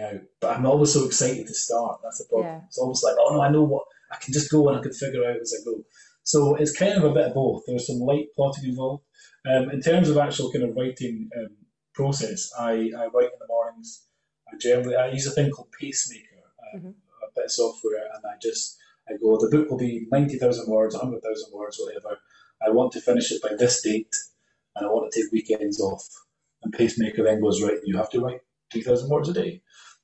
out. 0.00 0.20
But 0.40 0.56
I'm 0.56 0.66
always 0.66 0.92
so 0.92 1.04
excited 1.06 1.46
to 1.46 1.54
start. 1.54 2.00
That's 2.02 2.18
the 2.18 2.24
problem. 2.28 2.52
Yeah. 2.54 2.60
It's 2.66 2.78
almost 2.78 3.04
like, 3.04 3.14
oh 3.18 3.34
no, 3.34 3.42
I 3.42 3.50
know 3.50 3.62
what 3.64 3.84
I 4.12 4.16
can 4.16 4.32
just 4.32 4.50
go 4.50 4.68
and 4.68 4.78
I 4.78 4.82
can 4.82 4.92
figure 4.92 5.24
out 5.24 5.36
as 5.40 5.54
I 5.58 5.64
go. 5.64 5.84
So 6.22 6.56
it's 6.56 6.76
kind 6.76 6.94
of 6.94 7.04
a 7.04 7.12
bit 7.12 7.26
of 7.28 7.34
both. 7.34 7.62
There's 7.66 7.86
some 7.86 8.00
light 8.00 8.26
plotting 8.34 8.64
involved. 8.68 9.04
Um, 9.46 9.70
in 9.70 9.80
terms 9.80 10.08
of 10.08 10.18
actual 10.18 10.50
kind 10.50 10.64
of 10.64 10.74
writing 10.76 11.28
um, 11.38 11.56
process, 11.94 12.50
I, 12.58 12.90
I 12.98 13.06
write 13.14 13.30
in 13.32 13.38
the 13.38 13.46
mornings. 13.48 14.06
I 14.52 14.56
generally 14.60 14.96
I 14.96 15.08
use 15.10 15.26
a 15.26 15.30
thing 15.30 15.50
called 15.50 15.70
Pacemaker, 15.78 16.42
uh, 16.74 16.78
Mhm. 16.78 16.94
a 17.22 17.26
bit 17.34 17.44
of 17.46 17.50
software, 17.52 18.04
and 18.14 18.24
I 18.24 18.34
just 18.42 18.76
I 19.08 19.12
go. 19.16 19.36
The 19.38 19.48
book 19.56 19.70
will 19.70 19.78
be 19.78 20.06
ninety 20.10 20.36
thousand 20.38 20.68
words, 20.68 20.96
hundred 20.96 21.22
thousand 21.22 21.52
words, 21.52 21.78
whatever. 21.80 22.18
I 22.64 22.70
want 22.70 22.92
to 22.92 23.00
finish 23.00 23.30
it 23.30 23.42
by 23.42 23.54
this 23.56 23.82
date, 23.82 24.14
and 24.74 24.86
I 24.86 24.88
want 24.90 25.12
to 25.12 25.20
take 25.22 25.30
weekends 25.32 25.80
off. 25.80 26.04
And 26.62 26.72
Pacemaker 26.72 27.22
then 27.22 27.40
goes 27.40 27.62
right. 27.62 27.78
You 27.84 27.96
have 27.98 28.10
to 28.10 28.20
write 28.20 28.40
two 28.72 28.82
thousand 28.82 29.08
words 29.10 29.28
a 29.28 29.32
day, 29.32 29.62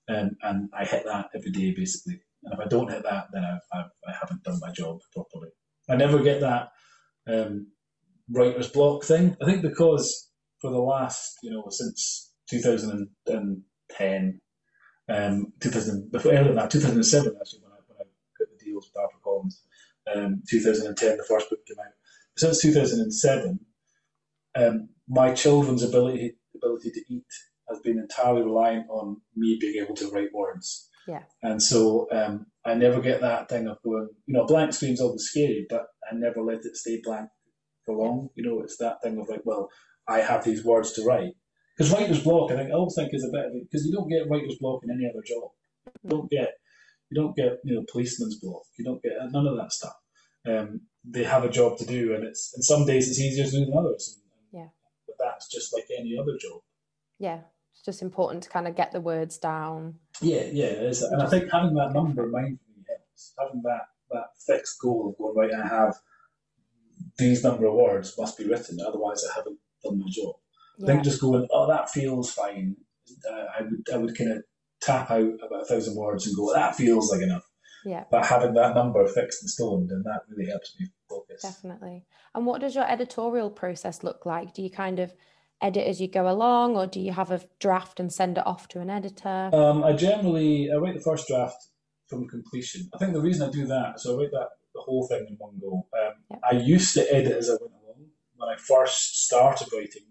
um, 0.09 0.31
and 0.43 0.69
I 0.77 0.85
hit 0.85 1.05
that 1.07 1.31
every 1.35 1.51
day 1.51 1.73
basically. 1.77 2.21
And 2.45 2.55
if 2.55 2.61
I 2.61 2.69
don't 2.69 2.91
hit 2.91 3.05
that, 3.05 3.27
then 3.33 3.45
I've, 3.45 3.61
I've, 3.73 3.91
I 4.09 4.13
haven't 4.19 4.43
done 4.43 4.59
my 4.61 4.73
job 4.73 4.99
properly. 5.13 5.51
I 5.89 5.97
never 5.97 6.23
get 6.23 6.41
that 6.41 6.71
um, 7.29 7.69
writer's 8.31 8.69
block 8.69 9.05
thing. 9.05 9.37
I 9.41 9.45
think 9.45 9.63
because 9.63 10.31
for 10.61 10.71
the 10.71 10.79
last, 10.79 11.39
you 11.43 11.51
know, 11.51 11.65
since 11.71 12.33
2010, 12.51 14.41
um, 15.09 15.53
2000, 15.61 16.11
before 16.11 16.33
earlier 16.33 16.45
than 16.45 16.57
that, 16.57 16.71
2007 16.71 17.37
actually, 17.41 17.61
when 17.61 17.73
I, 17.73 17.77
when 17.87 17.99
I 18.01 18.05
got 18.39 18.49
the 18.59 18.65
deals 18.65 18.91
with 18.93 19.03
HarperCollins, 19.03 19.55
um, 20.15 20.43
2010, 20.49 21.17
the 21.17 21.25
first 21.29 21.51
book 21.51 21.61
came 21.67 21.79
out. 21.79 21.93
Since 22.37 22.63
2007, 22.63 23.61
um, 24.55 24.89
my 25.09 25.33
children's 25.35 25.83
ability 25.83 26.37
ability 26.55 26.91
to 26.91 27.01
eat 27.09 27.27
has 27.69 27.81
been 27.81 27.99
entirely 27.99 28.43
reliant 28.43 28.87
on 28.91 29.21
me 29.37 29.59
being 29.61 29.83
able 29.83 29.95
to 29.97 30.11
write 30.11 30.33
words. 30.33 30.89
Yeah. 31.07 31.23
And 31.43 31.63
so 31.63 32.07
um, 32.13 32.47
I 32.65 32.75
never 32.75 33.01
get 33.01 33.21
that 33.21 33.49
thing 33.49 33.67
of 33.67 33.79
going, 33.83 34.09
you 34.27 34.35
know, 34.35 34.47
blank 34.47 34.73
screen's 34.73 35.01
always 35.01 35.25
scary, 35.25 35.67
but 35.69 35.87
I 36.11 36.15
never 36.15 36.43
let 36.43 36.65
it 36.65 36.77
stay 36.77 37.01
blank 37.03 37.29
for 37.85 37.97
long. 37.97 38.29
You 38.37 38.45
know, 38.45 38.61
it's 38.63 38.77
that 38.79 39.03
thing 39.03 39.19
of 39.19 39.29
like, 39.29 39.43
well, 39.45 39.69
I 40.09 40.21
have 40.21 40.45
these 40.45 40.65
words 40.65 40.93
to 40.93 41.05
write. 41.05 41.33
Because 41.77 41.93
writer's 41.93 42.23
block, 42.23 42.53
I 42.53 42.57
think, 42.57 42.71
I 42.71 42.75
always 42.75 42.95
think 42.95 43.11
is 43.13 43.25
a 43.25 43.33
bit 43.33 43.47
of 43.47 43.53
it, 43.55 43.63
because 43.71 43.87
you 43.87 43.93
don't 43.93 44.09
get 44.09 44.29
writer's 44.29 44.59
block 44.61 44.83
in 44.85 44.91
any 44.91 45.09
other 45.09 45.23
job. 45.27 45.51
You 46.03 46.11
don't 46.11 46.31
get, 46.31 46.53
you 47.11 47.21
don't 47.21 47.35
get, 47.35 47.59
you 47.65 47.75
know, 47.75 47.85
policeman's 47.91 48.39
block. 48.39 48.63
You 48.79 48.85
don't 48.85 49.03
get 49.03 49.13
none 49.31 49.47
of 49.47 49.57
that 49.57 49.73
stuff. 49.73 49.95
Um, 50.47 50.83
they 51.05 51.25
have 51.25 51.45
a 51.45 51.51
job 51.51 51.79
to 51.79 51.87
do, 51.87 52.15
and 52.15 52.25
it's, 52.25 52.53
and 52.55 52.65
some 52.65 52.85
days 52.85 53.09
it's 53.09 53.19
easier 53.19 53.45
to 53.45 53.51
do 53.51 53.65
than 53.65 53.77
others. 53.77 54.19
And, 54.53 54.61
Yeah. 54.61 54.69
But 55.07 55.17
that's 55.19 55.49
just 55.49 55.73
like 55.73 55.87
any 55.99 56.17
other 56.21 56.37
job. 56.39 56.61
Yeah. 57.23 57.39
It's 57.73 57.83
just 57.85 58.03
important 58.03 58.43
to 58.43 58.51
kind 58.51 58.67
of 58.67 58.75
get 58.77 58.91
the 58.93 59.01
words 59.01 59.39
down. 59.39 59.95
Yeah, 60.21 60.45
yeah. 60.53 60.91
And 61.13 61.23
I 61.23 61.27
think 61.27 61.51
having 61.51 61.75
that 61.75 61.93
number 61.95 62.29
mindfully 62.29 62.83
helps. 62.89 63.33
Having 63.39 63.63
that, 63.63 63.83
that 64.11 64.27
fixed 64.47 64.79
goal 64.83 65.09
of 65.09 65.19
going, 65.19 65.37
right, 65.51 65.65
I 65.65 65.67
have 65.69 65.97
these 67.19 67.45
number 67.45 67.67
of 67.67 67.75
words 67.75 68.15
must 68.19 68.37
be 68.37 68.49
written, 68.49 68.79
otherwise 68.87 69.25
I 69.25 69.37
haven't 69.37 69.59
done 69.85 69.99
my 70.01 70.07
job. 70.11 70.35
I 70.35 70.81
Yeah. 70.81 70.87
think 70.87 71.05
just 71.05 71.21
going, 71.21 71.47
oh, 71.53 71.69
that 71.69 71.91
feels 71.91 72.33
fine. 72.33 72.77
Uh, 73.31 73.45
I 73.59 73.63
would, 73.63 73.87
I 73.95 73.97
would 73.99 74.19
kind 74.19 74.33
of 74.33 74.43
tap 74.81 75.11
out 75.11 75.35
about 75.47 75.63
a 75.63 75.65
thousand 75.65 75.97
words 75.97 76.27
and 76.27 76.37
go, 76.37 76.53
that 76.53 76.75
feels 76.75 77.11
like 77.13 77.23
enough. 77.23 77.49
Yeah. 77.85 78.05
But 78.11 78.27
having 78.27 78.55
that 78.55 78.75
number 78.75 79.07
fixed 79.07 79.43
and 79.43 79.51
stone, 79.51 79.89
and 79.91 80.05
that 80.05 80.23
really 80.29 80.51
helps 80.51 80.75
me 80.79 80.89
focus. 81.09 81.43
Definitely. 81.43 82.05
And 82.35 82.47
what 82.47 82.61
does 82.61 82.75
your 82.75 82.89
editorial 82.91 83.51
process 83.51 84.03
look 84.03 84.27
like? 84.27 84.55
Do 84.55 84.63
you 84.63 84.71
kind 84.71 84.99
of 84.99 85.13
edit 85.63 85.87
as 85.87 86.01
you 86.01 86.09
go 86.09 86.29
along, 86.31 86.77
or 86.77 86.87
do 86.87 87.01
you 87.01 87.13
have 87.13 87.31
a 87.31 87.41
draft 87.61 88.01
and 88.01 88.13
send 88.13 88.39
it 88.39 88.47
off 88.47 88.69
to 88.69 88.81
an 88.81 88.91
editor? 88.91 89.51
Um, 89.53 89.85
I 89.85 89.93
generally 89.93 90.71
I 90.73 90.77
write 90.77 90.95
the 90.95 91.01
first 91.01 91.29
draft 91.29 91.69
from 92.09 92.29
completion. 92.29 92.89
I 92.95 92.99
think 92.99 93.13
the 93.13 93.21
reason 93.21 93.49
I 93.49 93.53
do 93.53 93.67
that 93.67 93.95
is 93.97 94.07
I 94.07 94.13
write 94.13 94.31
that 94.33 94.49
the 94.75 94.81
whole 94.81 95.07
thing 95.07 95.27
in 95.29 95.37
one 95.39 95.59
go. 95.61 95.87
Um, 95.99 96.13
Yep. 96.31 96.41
I 96.51 96.55
used 96.57 96.95
to 96.95 97.15
edit 97.15 97.33
as 97.37 97.49
I 97.49 97.55
went 97.55 97.73
along 97.83 98.07
when 98.37 98.49
I 98.49 98.57
first 98.57 99.25
started 99.27 99.69
writing, 99.73 100.07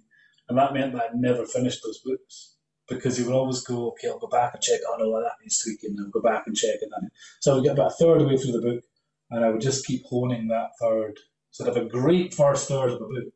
and 0.49 0.57
that 0.57 0.73
meant 0.73 0.93
that 0.93 1.01
I 1.03 1.07
never 1.13 1.45
finished 1.45 1.81
those 1.83 1.99
books 1.99 2.55
because 2.87 3.17
you 3.17 3.25
would 3.25 3.35
always 3.35 3.61
go, 3.61 3.89
okay, 3.91 4.07
I'll 4.09 4.19
go 4.19 4.27
back 4.27 4.53
and 4.53 4.61
check. 4.63 4.81
Oh 4.87 4.95
no, 4.99 5.21
that 5.21 5.33
needs 5.41 5.61
tweaking. 5.61 5.91
And 5.97 6.05
I'll 6.05 6.11
go 6.11 6.21
back 6.21 6.43
and 6.47 6.55
check, 6.55 6.79
and 6.81 6.91
then 6.91 7.09
so 7.39 7.51
I 7.51 7.55
would 7.55 7.63
get 7.63 7.73
about 7.73 7.91
a 7.91 7.95
third 7.95 8.21
of 8.21 8.23
the 8.23 8.27
way 8.27 8.37
through 8.37 8.53
the 8.53 8.61
book, 8.61 8.83
and 9.31 9.45
I 9.45 9.49
would 9.49 9.61
just 9.61 9.85
keep 9.85 10.03
honing 10.05 10.47
that 10.49 10.69
third. 10.81 11.17
So 11.51 11.65
I'd 11.65 11.75
have 11.75 11.85
a 11.85 11.89
great 11.89 12.33
first 12.33 12.67
third 12.67 12.91
of 12.91 12.95
a 12.95 12.99
book, 12.99 13.33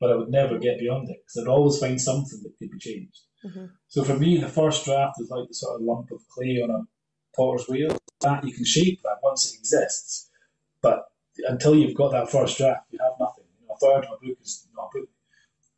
but 0.00 0.10
I 0.10 0.16
would 0.16 0.30
never 0.30 0.58
get 0.58 0.78
beyond 0.78 1.10
it 1.10 1.18
because 1.22 1.42
I'd 1.42 1.50
always 1.50 1.78
find 1.78 2.00
something 2.00 2.40
that 2.42 2.56
could 2.58 2.70
be 2.70 2.78
changed. 2.78 3.20
Mhm. 3.44 3.70
So 3.88 4.02
for 4.04 4.16
me, 4.18 4.38
the 4.38 4.48
first 4.48 4.84
draft 4.84 5.20
is 5.20 5.30
like 5.30 5.48
the 5.48 5.54
sort 5.54 5.76
of 5.76 5.86
lump 5.86 6.10
of 6.10 6.26
clay 6.28 6.60
on 6.62 6.70
a 6.70 6.82
potter's 7.36 7.68
wheel. 7.68 7.96
That 8.20 8.44
you 8.44 8.52
can 8.52 8.64
shape 8.64 9.00
that 9.02 9.18
once 9.22 9.50
it 9.52 9.58
exists, 9.58 10.30
but 10.82 11.06
until 11.48 11.74
you've 11.74 11.96
got 11.96 12.12
that 12.12 12.30
first 12.30 12.58
draft, 12.58 12.86
you 12.90 12.98
have 13.02 13.14
nothing. 13.18 13.44
You 13.60 13.66
know, 13.66 13.74
a 13.74 13.78
third 13.78 14.04
of 14.04 14.18
a 14.22 14.26
book 14.26 14.38
is 14.42 14.66
not 14.74 14.90
a 14.94 14.98
book. 15.00 15.08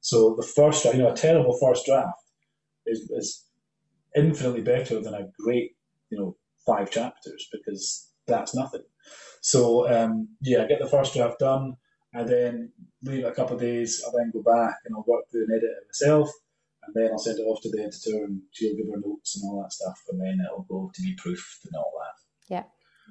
So 0.01 0.35
the 0.35 0.43
first 0.43 0.83
draft, 0.83 0.97
you 0.97 1.03
know, 1.05 1.13
a 1.13 1.17
terrible 1.17 1.57
first 1.59 1.87
draft 1.87 2.19
is, 2.87 3.09
is 3.11 3.45
infinitely 4.17 4.63
better 4.63 5.01
than 5.01 5.15
a 5.15 5.29
great, 5.39 5.77
you 6.11 6.19
know, 6.19 6.37
five 6.67 6.91
chapters 6.91 7.49
because 7.53 8.11
that's 8.27 8.55
nothing. 8.55 8.83
So 9.41 9.89
um, 9.89 10.29
yeah, 10.41 10.67
get 10.67 10.81
the 10.81 10.89
first 10.89 11.15
draft 11.15 11.39
done. 11.39 11.77
I 12.15 12.25
then 12.25 12.73
leave 13.03 13.25
it 13.25 13.29
a 13.29 13.33
couple 13.33 13.57
of 13.57 13.63
days. 13.63 14.03
I'll 14.05 14.13
then 14.13 14.31
go 14.33 14.43
back 14.43 14.77
and 14.85 14.95
I'll 14.95 15.05
work 15.07 15.25
through 15.31 15.45
and 15.45 15.53
edit 15.53 15.71
it 15.71 15.87
myself, 15.89 16.31
and 16.85 16.95
then 16.95 17.11
I'll 17.13 17.19
send 17.19 17.39
it 17.39 17.43
off 17.43 17.61
to 17.63 17.71
the 17.71 17.83
editor, 17.83 18.25
and 18.25 18.41
she'll 18.53 18.77
give 18.77 18.87
her 18.87 19.01
notes 19.01 19.37
and 19.41 19.49
all 19.51 19.63
that 19.63 19.73
stuff, 19.73 19.99
and 20.11 20.21
then 20.21 20.39
it'll 20.45 20.67
go 20.69 20.91
to 20.95 21.03
be 21.03 21.15
proofed 21.17 21.65
and 21.65 21.75
all 21.77 21.93
that. 22.01 22.55
Yeah. 22.55 22.65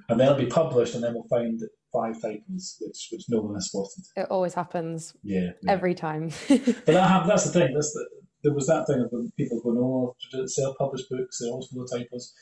And 0.09 0.19
then 0.19 0.27
it'll 0.27 0.39
be 0.43 0.45
published, 0.49 0.95
and 0.95 1.03
then 1.03 1.13
we'll 1.13 1.27
find 1.29 1.59
five 1.91 2.21
typos, 2.21 2.77
which 2.79 3.09
which 3.11 3.23
no 3.29 3.41
one 3.41 3.55
has 3.55 3.67
spotted. 3.67 4.03
It 4.15 4.27
always 4.29 4.53
happens 4.53 5.13
Yeah. 5.23 5.51
yeah. 5.61 5.71
every 5.71 5.93
time. 5.95 6.31
But 6.49 6.85
that 6.85 7.27
that's 7.27 7.45
the 7.45 7.51
thing. 7.51 7.73
That's 7.73 7.93
the, 7.93 8.05
there 8.43 8.53
was 8.53 8.67
that 8.67 8.87
thing 8.87 9.01
of 9.01 9.11
people 9.37 9.61
going, 9.61 9.77
oh, 9.77 10.15
self-published 10.47 11.09
books, 11.11 11.39
they're 11.39 11.51
always 11.51 11.67
full 11.67 11.83
of 11.83 11.91
typos. 11.91 12.33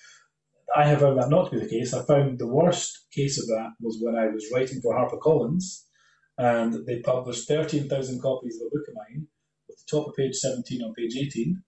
I 0.76 0.86
have 0.88 1.02
found 1.02 1.19
that 1.19 1.30
not 1.30 1.50
to 1.50 1.58
be 1.58 1.63
the 1.65 1.69
case. 1.69 1.93
I 1.93 2.04
found 2.06 2.39
the 2.39 2.48
worst 2.48 3.08
case 3.12 3.38
of 3.41 3.48
that 3.48 3.72
was 3.82 3.98
when 4.02 4.15
I 4.15 4.28
was 4.28 4.45
writing 4.54 4.80
for 4.82 4.95
HarperCollins, 4.95 5.84
and 6.39 6.86
they 6.88 7.02
published 7.02 7.49
13,000 7.49 8.21
copies 8.21 8.56
of 8.62 8.67
a 8.67 8.69
book 8.69 8.88
of 8.88 8.95
mine, 8.95 9.28
with 9.67 9.78
the 9.78 9.97
top 9.97 10.08
of 10.08 10.15
page 10.15 10.36
17 10.36 10.82
on 10.82 10.93
page 10.93 11.17
18, 11.17 11.62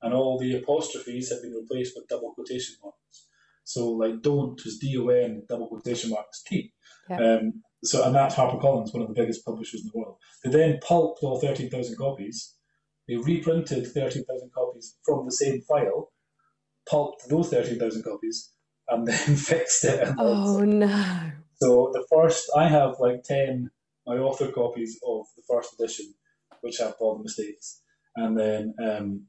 and 0.00 0.14
all 0.14 0.38
the 0.38 0.56
apostrophes 0.56 1.30
have 1.30 1.42
been 1.42 1.52
replaced 1.52 1.92
with 1.94 2.08
double 2.08 2.32
quotation 2.32 2.74
marks. 2.82 3.28
So, 3.64 3.90
like, 3.90 4.22
don't 4.22 4.60
was 4.64 4.78
D 4.78 4.96
O 4.98 5.08
N, 5.08 5.42
double 5.46 5.68
quotation 5.68 6.10
marks 6.10 6.42
T. 6.42 6.72
Yeah. 7.10 7.16
Um, 7.16 7.62
so, 7.82 8.02
and 8.02 8.14
that's 8.14 8.34
HarperCollins, 8.34 8.94
one 8.94 9.02
of 9.02 9.08
the 9.08 9.14
biggest 9.14 9.44
publishers 9.44 9.82
in 9.82 9.90
the 9.92 9.98
world. 9.98 10.16
They 10.42 10.50
then 10.50 10.78
pulped 10.82 11.22
all 11.22 11.38
13,000 11.38 11.96
copies. 11.98 12.54
They 13.06 13.16
reprinted 13.16 13.86
13,000 13.86 14.50
copies 14.54 14.96
from 15.04 15.26
the 15.26 15.32
same 15.32 15.60
file, 15.68 16.12
pulped 16.88 17.28
those 17.28 17.50
13,000 17.50 18.02
copies, 18.02 18.52
and 18.88 19.06
then 19.06 19.36
fixed 19.36 19.84
it. 19.84 20.08
Oh 20.18 20.60
no. 20.60 21.32
So 21.56 21.90
the 21.92 22.06
first, 22.10 22.50
I 22.56 22.68
have 22.68 22.96
like 23.00 23.22
10 23.22 23.70
my 24.06 24.16
author 24.16 24.50
copies 24.50 24.98
of 25.06 25.26
the 25.36 25.42
first 25.48 25.74
edition, 25.78 26.14
which 26.60 26.78
have 26.78 26.94
all 27.00 27.16
the 27.16 27.22
mistakes. 27.22 27.80
And 28.16 28.38
then 28.38 28.74
um, 28.82 29.26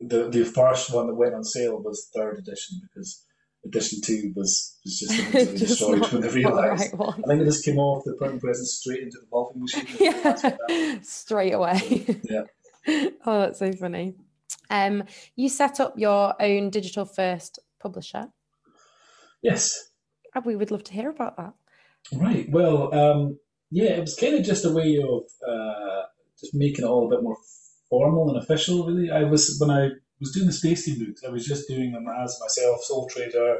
the 0.00 0.28
the 0.28 0.44
first 0.44 0.92
one 0.92 1.06
that 1.06 1.14
went 1.14 1.34
on 1.34 1.44
sale 1.44 1.80
was 1.82 2.10
third 2.14 2.38
edition 2.38 2.80
because 2.82 3.24
edition 3.64 4.00
two 4.02 4.32
was, 4.36 4.78
was 4.84 4.98
just 4.98 5.22
completely 5.22 5.58
destroyed 5.58 6.12
when 6.12 6.20
they 6.20 6.28
the 6.28 6.34
realised. 6.34 6.94
right. 6.98 7.08
I 7.10 7.28
think 7.28 7.42
it 7.42 7.46
just 7.46 7.64
came 7.64 7.78
off 7.78 8.04
the 8.04 8.14
printing 8.14 8.40
press 8.40 8.58
and 8.58 8.68
straight 8.68 9.02
into 9.02 9.18
the 9.20 9.26
bulking 9.30 9.62
machine. 9.62 9.86
That's 10.22 10.42
what 10.42 10.58
that 10.58 10.68
was. 10.68 10.78
yeah, 10.78 10.98
straight 11.02 11.52
away. 11.52 12.20
Yeah. 12.24 12.42
oh, 13.26 13.40
that's 13.40 13.58
so 13.58 13.72
funny. 13.72 14.14
Um, 14.70 15.04
you 15.34 15.48
set 15.48 15.80
up 15.80 15.94
your 15.96 16.40
own 16.40 16.70
digital 16.70 17.04
first 17.04 17.58
publisher. 17.80 18.28
Yes. 19.42 19.90
and 20.34 20.44
we 20.44 20.56
would 20.56 20.70
love 20.70 20.84
to 20.84 20.92
hear 20.92 21.10
about 21.10 21.36
that. 21.36 21.54
Right. 22.12 22.48
Well, 22.50 22.94
um, 22.94 23.38
yeah, 23.70 23.92
it 23.92 24.00
was 24.00 24.14
kind 24.14 24.34
of 24.34 24.44
just 24.44 24.64
a 24.64 24.72
way 24.72 24.98
of 24.98 25.22
uh, 25.46 26.02
just 26.38 26.54
making 26.54 26.84
it 26.84 26.88
all 26.88 27.06
a 27.06 27.16
bit 27.16 27.22
more 27.22 27.36
formal 27.88 28.28
and 28.28 28.42
official. 28.42 28.86
Really, 28.86 29.10
I 29.10 29.24
was 29.24 29.56
when 29.58 29.70
I 29.70 29.90
was 30.20 30.32
doing 30.32 30.46
the 30.46 30.52
Space 30.52 30.84
Team 30.84 31.04
books, 31.04 31.22
I 31.26 31.30
was 31.30 31.46
just 31.46 31.68
doing 31.68 31.92
them 31.92 32.06
as 32.22 32.38
myself, 32.40 32.82
sole 32.82 33.08
trader, 33.08 33.58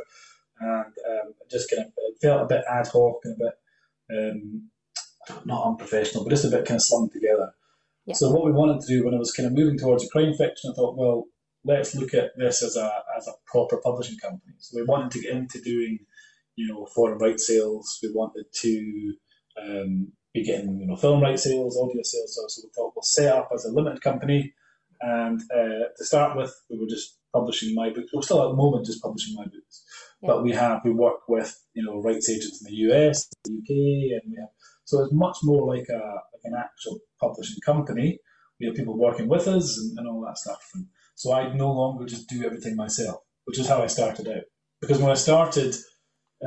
and 0.60 0.84
um, 0.86 1.34
just 1.50 1.70
kind 1.70 1.86
of 1.86 1.92
felt 2.20 2.42
a 2.42 2.46
bit 2.46 2.64
ad 2.70 2.86
hoc 2.88 3.16
and 3.24 3.34
a 3.34 3.44
bit 3.44 3.54
um, 4.18 4.70
not 5.44 5.66
unprofessional, 5.66 6.24
but 6.24 6.30
just 6.30 6.44
a 6.44 6.48
bit 6.50 6.64
kind 6.64 6.76
of 6.76 6.82
slung 6.82 7.10
together. 7.10 7.52
Yeah. 8.06 8.14
So 8.14 8.30
what 8.30 8.44
we 8.44 8.52
wanted 8.52 8.80
to 8.82 8.86
do 8.86 9.04
when 9.04 9.14
I 9.14 9.18
was 9.18 9.32
kind 9.32 9.46
of 9.46 9.52
moving 9.52 9.78
towards 9.78 10.04
a 10.04 10.08
crime 10.08 10.32
fiction, 10.34 10.70
I 10.70 10.74
thought, 10.74 10.96
well, 10.96 11.24
let's 11.64 11.94
look 11.94 12.14
at 12.14 12.30
this 12.36 12.62
as 12.62 12.76
a 12.76 12.90
as 13.16 13.26
a 13.26 13.32
proper 13.46 13.78
publishing 13.78 14.18
company. 14.18 14.54
So 14.58 14.76
we 14.76 14.84
wanted 14.84 15.10
to 15.12 15.20
get 15.20 15.32
into 15.32 15.60
doing, 15.60 15.98
you 16.54 16.68
know, 16.68 16.86
foreign 16.94 17.18
rights 17.18 17.48
sales. 17.48 17.98
We 18.02 18.12
wanted 18.12 18.44
to 18.60 19.14
um, 19.62 20.12
be 20.34 20.44
getting, 20.44 20.78
you 20.80 20.86
know, 20.86 20.96
film 20.96 21.22
rights 21.22 21.44
sales, 21.44 21.78
audio 21.78 22.02
sales. 22.02 22.34
So 22.34 22.62
we 22.62 22.70
thought 22.74 22.92
we'll 22.94 23.02
set 23.02 23.34
up 23.34 23.48
as 23.54 23.64
a 23.64 23.72
limited 23.72 24.02
company. 24.02 24.54
And 25.00 25.40
uh, 25.54 25.88
to 25.96 26.04
start 26.04 26.36
with, 26.36 26.54
we 26.70 26.78
were 26.78 26.88
just 26.88 27.18
publishing 27.36 27.74
my 27.74 27.90
books. 27.90 28.10
We're 28.12 28.22
still 28.22 28.42
at 28.42 28.48
the 28.48 28.56
moment 28.56 28.86
just 28.86 29.02
publishing 29.02 29.34
my 29.34 29.44
books, 29.44 29.84
yeah. 30.22 30.28
but 30.28 30.42
we 30.42 30.52
have 30.52 30.80
we 30.84 30.92
work 30.92 31.28
with 31.28 31.54
you 31.74 31.84
know 31.84 32.00
rights 32.00 32.30
agents 32.30 32.62
in 32.62 32.70
the 32.70 32.78
US, 32.88 33.28
the 33.44 33.52
UK, 33.52 33.70
and 34.16 34.32
we 34.32 34.36
have 34.40 34.48
so 34.84 35.02
it's 35.02 35.12
much 35.12 35.36
more 35.42 35.66
like 35.66 35.86
a 35.90 36.00
like 36.32 36.44
an 36.44 36.54
actual 36.58 36.98
publishing 37.20 37.60
company. 37.64 38.18
We 38.58 38.66
have 38.66 38.76
people 38.76 38.98
working 38.98 39.28
with 39.28 39.46
us 39.48 39.76
and, 39.78 39.98
and 39.98 40.08
all 40.08 40.24
that 40.26 40.38
stuff. 40.38 40.62
And 40.74 40.86
so 41.14 41.34
I 41.34 41.52
no 41.54 41.70
longer 41.72 42.06
just 42.06 42.28
do 42.28 42.44
everything 42.44 42.74
myself, 42.74 43.20
which 43.44 43.58
is 43.58 43.68
how 43.68 43.82
I 43.82 43.86
started 43.86 44.28
out. 44.28 44.44
Because 44.80 44.98
when 44.98 45.10
I 45.10 45.14
started 45.14 45.74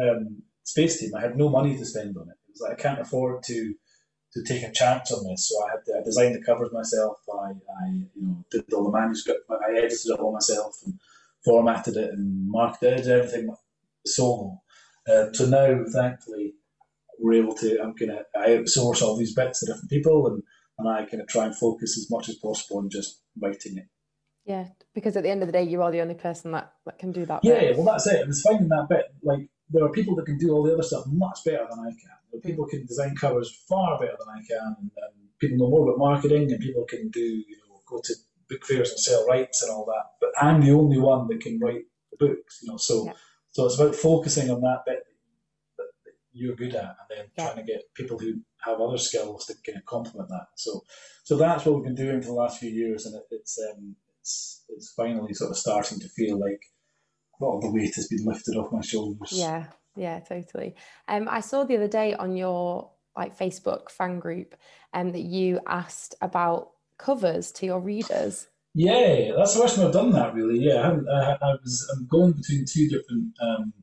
um, 0.02 0.42
Space 0.64 1.00
Team, 1.00 1.12
I 1.16 1.22
had 1.22 1.38
no 1.38 1.50
money 1.50 1.78
to 1.78 1.86
spend 1.86 2.18
on 2.18 2.30
it. 2.30 2.39
Was 2.60 2.70
like 2.70 2.80
I 2.80 2.82
can't 2.82 3.02
afford 3.02 3.44
to 3.44 3.74
to 4.34 4.44
take 4.44 4.64
a 4.64 4.72
chance 4.72 5.12
on 5.12 5.26
this. 5.28 5.50
So 5.50 5.66
I 5.66 5.72
had 5.72 5.86
to, 5.86 6.00
I 6.00 6.04
designed 6.04 6.36
the 6.36 6.46
covers 6.46 6.72
myself. 6.72 7.18
I, 7.34 7.52
I 7.52 7.88
you 7.90 8.22
know 8.22 8.44
did 8.52 8.72
all 8.74 8.84
the 8.84 8.98
manuscript. 8.98 9.50
I 9.50 9.78
edited 9.78 10.12
it 10.12 10.20
all 10.20 10.34
myself 10.34 10.78
and 10.86 11.00
formatted 11.44 11.98
it 11.98 12.12
and 12.12 12.50
marketed 12.50 13.00
it, 13.00 13.08
everything 13.08 13.56
solo. 14.06 14.62
Uh, 15.08 15.32
so 15.34 15.46
now, 15.46 15.84
thankfully, 15.92 16.54
we're 17.20 17.42
able 17.42 17.56
to. 17.56 17.82
I'm 17.82 17.96
gonna 17.96 18.22
I 18.36 18.50
outsource 18.50 19.02
all 19.02 19.18
these 19.18 19.34
bits 19.34 19.60
to 19.60 19.66
different 19.66 19.90
people, 19.90 20.28
and 20.28 20.44
and 20.78 20.88
I 20.88 21.06
kind 21.06 21.22
of 21.22 21.28
try 21.28 21.46
and 21.46 21.56
focus 21.56 21.98
as 21.98 22.10
much 22.10 22.30
as 22.30 22.36
possible 22.36 22.78
on 22.78 22.90
just 22.90 23.22
writing 23.42 23.78
it. 23.78 23.88
Yeah, 24.46 24.68
because 24.96 25.18
at 25.18 25.24
the 25.24 25.30
end 25.30 25.44
of 25.44 25.48
the 25.48 25.52
day, 25.52 25.64
you 25.64 25.82
are 25.82 25.92
the 25.92 26.02
only 26.02 26.16
person 26.16 26.52
that, 26.54 26.74
that 26.86 26.98
can 26.98 27.12
do 27.12 27.26
that. 27.26 27.42
Yeah, 27.44 27.60
bit. 27.60 27.78
well, 27.78 27.86
that's 27.86 28.08
it. 28.08 28.24
I 28.24 28.28
was 28.28 28.42
finding 28.42 28.70
that 28.70 28.88
bit 28.90 29.06
like 29.22 29.50
there 29.70 29.84
are 29.84 29.92
people 29.92 30.16
that 30.16 30.26
can 30.26 30.38
do 30.38 30.52
all 30.52 30.64
the 30.64 30.74
other 30.74 30.84
stuff 30.84 31.06
much 31.08 31.40
better 31.46 31.66
than 31.70 31.80
I 31.80 31.92
can. 31.92 32.18
Hmm. 32.34 32.48
People 32.48 32.66
can 32.66 32.86
design 32.86 33.16
covers 33.16 33.64
far 33.68 34.00
better 34.00 34.18
than 34.20 34.30
I 34.30 34.42
can, 34.48 34.76
and, 34.80 34.92
and 34.96 35.14
people 35.40 35.58
know 35.58 35.70
more 35.70 35.88
about 35.88 36.00
marketing, 36.00 36.52
and 36.52 36.60
people 36.60 36.86
can 36.86 37.10
do 37.10 37.20
you 37.20 37.58
know 37.68 37.82
go 37.88 38.02
to 38.04 38.14
book 38.50 38.66
fairs 38.66 38.90
and 38.90 39.00
sell 39.00 39.26
rights 39.28 39.62
and 39.62 39.72
all 39.72 39.86
that. 39.86 40.12
But 40.20 40.32
I'm 40.42 40.62
the 40.62 40.72
only 40.72 41.00
one 41.00 41.28
that 41.28 41.42
can 41.42 41.60
write 41.60 41.84
the 42.12 42.28
books, 42.28 42.60
you 42.62 42.72
know. 42.72 42.78
So 42.78 43.06
yeah. 43.06 43.14
so 43.52 43.66
it's 43.66 43.80
about 43.80 43.96
focusing 43.96 44.50
on 44.50 44.62
that 44.62 44.84
bit 44.86 45.04
that, 45.78 45.88
that 46.06 46.14
you're 46.34 46.56
good 46.56 46.76
at, 46.76 46.84
and 46.84 47.10
then 47.10 47.26
yeah. 47.38 47.46
trying 47.46 47.66
to 47.66 47.72
get 47.72 47.94
people 47.94 48.18
who 48.18 48.42
have 48.66 48.82
other 48.82 48.98
skills 48.98 49.46
to 49.46 49.54
kind 49.66 49.78
of 49.78 49.86
complement 49.86 50.30
that. 50.30 50.48
So 50.56 50.84
so 51.24 51.38
that's 51.38 51.66
what 51.66 51.76
we've 51.76 51.86
been 51.86 51.96
doing 51.96 52.22
for 52.22 52.30
the 52.30 52.34
last 52.34 52.60
few 52.60 52.72
years, 52.72 53.06
and 53.06 53.16
it, 53.16 53.24
it's 53.32 53.60
um, 53.72 53.96
it's 54.20 54.64
it's 54.70 54.94
finally 54.94 55.34
sort 55.34 55.52
of 55.52 55.58
starting 55.58 56.00
to 56.00 56.10
feel 56.10 56.40
like 56.40 56.62
a 57.40 57.46
lot 57.46 57.58
of 57.58 57.62
the 57.64 57.72
weight 57.72 57.96
has 57.96 58.08
been 58.08 58.26
lifted 58.26 58.56
off 58.56 58.72
my 58.72 58.82
shoulders. 58.82 59.32
Yeah, 59.32 59.66
yeah, 59.96 60.20
totally. 60.20 60.76
Um, 61.08 61.28
I 61.30 61.42
saw 61.42 61.64
the 61.64 61.76
other 61.76 61.88
day 61.88 62.14
on 62.14 62.36
your 62.36 62.92
like 63.16 63.38
Facebook 63.38 63.90
fan 63.90 64.20
group, 64.20 64.56
um, 64.94 65.12
that 65.12 65.22
you 65.22 65.60
asked 65.68 66.16
about 66.22 66.72
covers 66.98 67.52
to 67.52 67.66
your 67.66 67.80
readers. 67.80 68.48
Yeah, 68.74 69.32
that's 69.36 69.56
the 69.56 69.62
first 69.62 69.76
time 69.76 69.88
I've 69.88 69.94
done 69.94 70.12
that. 70.12 70.34
Really, 70.34 70.60
yeah. 70.60 70.80
I, 70.80 70.84
haven't, 70.84 71.10
I, 71.10 71.38
I 71.42 71.52
was 71.62 71.92
I'm 71.94 72.08
going 72.08 72.34
between 72.34 72.66
two 72.66 72.88
different 72.88 73.34
um, 73.42 73.74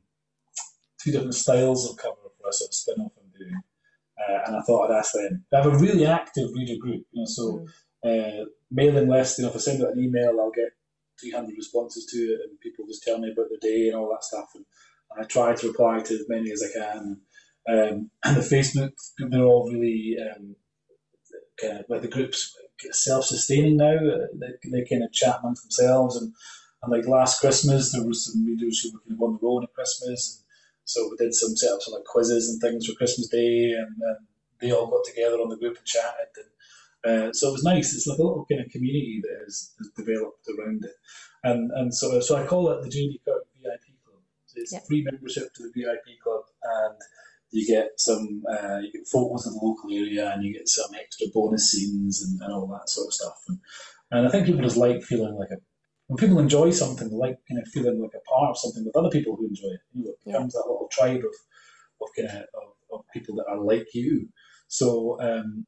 two 0.99 1.11
different 1.11 1.35
styles 1.35 1.89
of 1.89 1.97
cover 1.97 2.15
for 2.41 2.49
a 2.49 2.53
sort 2.53 2.69
of 2.69 2.73
spin 2.73 3.01
off 3.01 3.11
I'm 3.17 3.29
doing, 3.37 3.61
uh, 4.17 4.39
and 4.47 4.55
I 4.55 4.61
thought 4.61 4.89
I'd 4.89 4.97
ask 4.97 5.13
them. 5.13 5.45
I 5.53 5.57
have 5.57 5.65
a 5.67 5.77
really 5.77 6.05
active 6.05 6.49
reader 6.53 6.79
group, 6.79 7.05
you 7.11 7.21
know, 7.21 7.25
so. 7.25 7.43
Mm. 7.43 7.67
Uh, 8.05 8.45
mailing 8.69 9.09
list, 9.09 9.37
you 9.37 9.43
know, 9.43 9.49
if 9.49 9.55
I 9.55 9.59
send 9.59 9.83
out 9.83 9.93
an 9.93 9.99
email, 9.99 10.39
I'll 10.39 10.51
get 10.51 10.71
300 11.19 11.55
responses 11.55 12.05
to 12.07 12.17
it, 12.17 12.39
and 12.49 12.59
people 12.59 12.85
just 12.87 13.03
tell 13.03 13.19
me 13.19 13.31
about 13.31 13.47
their 13.49 13.59
day 13.71 13.87
and 13.87 13.95
all 13.97 14.09
that 14.09 14.23
stuff. 14.23 14.49
And, 14.55 14.65
and 15.11 15.23
I 15.23 15.27
try 15.27 15.53
to 15.55 15.67
reply 15.67 15.99
to 15.99 16.13
as 16.13 16.25
many 16.27 16.51
as 16.51 16.63
I 16.63 16.79
can. 16.79 17.21
Um, 17.69 18.11
and 18.23 18.35
the 18.37 18.41
Facebook 18.41 18.91
they're 19.17 19.43
all 19.43 19.71
really 19.71 20.17
um, 20.19 20.55
kind 21.59 21.79
of 21.79 21.85
like 21.89 22.01
the 22.01 22.07
groups 22.07 22.55
self-sustaining 22.91 23.77
now. 23.77 23.95
Uh, 23.95 24.27
they, 24.33 24.69
they 24.71 24.85
kind 24.85 25.03
of 25.03 25.11
chat 25.11 25.39
amongst 25.39 25.63
themselves. 25.63 26.15
And, 26.15 26.33
and 26.83 26.91
like 26.91 27.07
last 27.07 27.41
Christmas, 27.41 27.91
there 27.91 28.05
was 28.05 28.25
some 28.25 28.45
readers 28.45 28.79
who 28.81 28.93
were 28.93 28.99
kind 28.99 29.13
of 29.13 29.21
on 29.21 29.33
the 29.33 29.45
road 29.45 29.63
at 29.63 29.73
Christmas. 29.73 30.37
And 30.37 30.45
so 30.85 31.09
we 31.09 31.17
did 31.17 31.33
some 31.33 31.55
set 31.57 31.73
up 31.73 31.81
some 31.81 31.95
like 31.95 32.05
quizzes 32.05 32.49
and 32.49 32.61
things 32.61 32.85
for 32.85 32.95
Christmas 32.95 33.27
Day, 33.27 33.73
and, 33.77 33.95
and 34.01 34.17
they 34.59 34.71
all 34.71 34.87
got 34.87 35.05
together 35.05 35.37
on 35.37 35.49
the 35.49 35.57
group 35.57 35.77
and 35.77 35.85
chatted. 35.85 36.29
And 36.37 36.45
uh, 37.05 37.31
so 37.31 37.49
it 37.49 37.51
was 37.51 37.63
nice. 37.63 37.93
It's 37.93 38.07
like 38.07 38.17
a 38.17 38.23
little 38.23 38.45
kind 38.49 38.61
of 38.61 38.71
community 38.71 39.21
that 39.23 39.43
has, 39.45 39.73
has 39.77 39.89
developed 39.95 40.47
around 40.57 40.83
it, 40.83 40.95
and 41.43 41.71
and 41.71 41.93
so 41.93 42.19
so 42.19 42.35
I 42.35 42.45
call 42.45 42.69
it 42.71 42.81
the 42.81 42.89
JD 42.89 43.23
Kirk 43.25 43.45
VIP 43.61 43.95
Club. 44.03 44.21
So 44.45 44.55
it's 44.61 44.73
yeah. 44.73 44.79
free 44.87 45.03
membership 45.09 45.53
to 45.53 45.63
the 45.63 45.71
VIP 45.75 46.19
club, 46.23 46.43
and 46.63 46.95
you 47.51 47.67
get 47.67 47.91
some 47.97 48.43
uh, 48.49 48.79
you 48.79 48.91
get 48.91 49.07
photos 49.07 49.45
of 49.47 49.53
the 49.53 49.59
local 49.61 49.91
area, 49.91 50.31
and 50.33 50.43
you 50.43 50.53
get 50.53 50.67
some 50.67 50.89
extra 50.99 51.27
bonus 51.33 51.71
scenes 51.71 52.23
and, 52.23 52.41
and 52.41 52.53
all 52.53 52.67
that 52.67 52.89
sort 52.89 53.07
of 53.07 53.13
stuff. 53.13 53.37
And, 53.47 53.59
and 54.11 54.27
I 54.27 54.31
think 54.31 54.45
people 54.45 54.61
just 54.61 54.77
like 54.77 55.03
feeling 55.03 55.35
like 55.35 55.49
a 55.51 55.57
when 56.07 56.17
people 56.17 56.39
enjoy 56.39 56.71
something, 56.71 57.09
they 57.09 57.15
like 57.15 57.37
kind 57.49 57.61
of 57.61 57.67
feeling 57.67 58.01
like 58.01 58.15
a 58.15 58.29
part 58.29 58.51
of 58.51 58.57
something 58.57 58.85
with 58.85 58.95
other 58.95 59.09
people 59.09 59.35
who 59.35 59.47
enjoy 59.47 59.67
it. 59.67 59.81
You 59.93 60.03
know, 60.05 60.11
it 60.11 60.25
becomes 60.25 60.55
yeah. 60.55 60.61
that 60.63 60.69
little 60.69 60.89
tribe 60.91 61.19
of 61.19 61.35
of 62.01 62.09
kind 62.15 62.29
of, 62.29 62.43
of, 62.53 62.99
of 62.99 63.05
people 63.13 63.35
that 63.35 63.45
are 63.49 63.59
like 63.59 63.87
you. 63.93 64.29
So 64.67 65.19
um, 65.21 65.65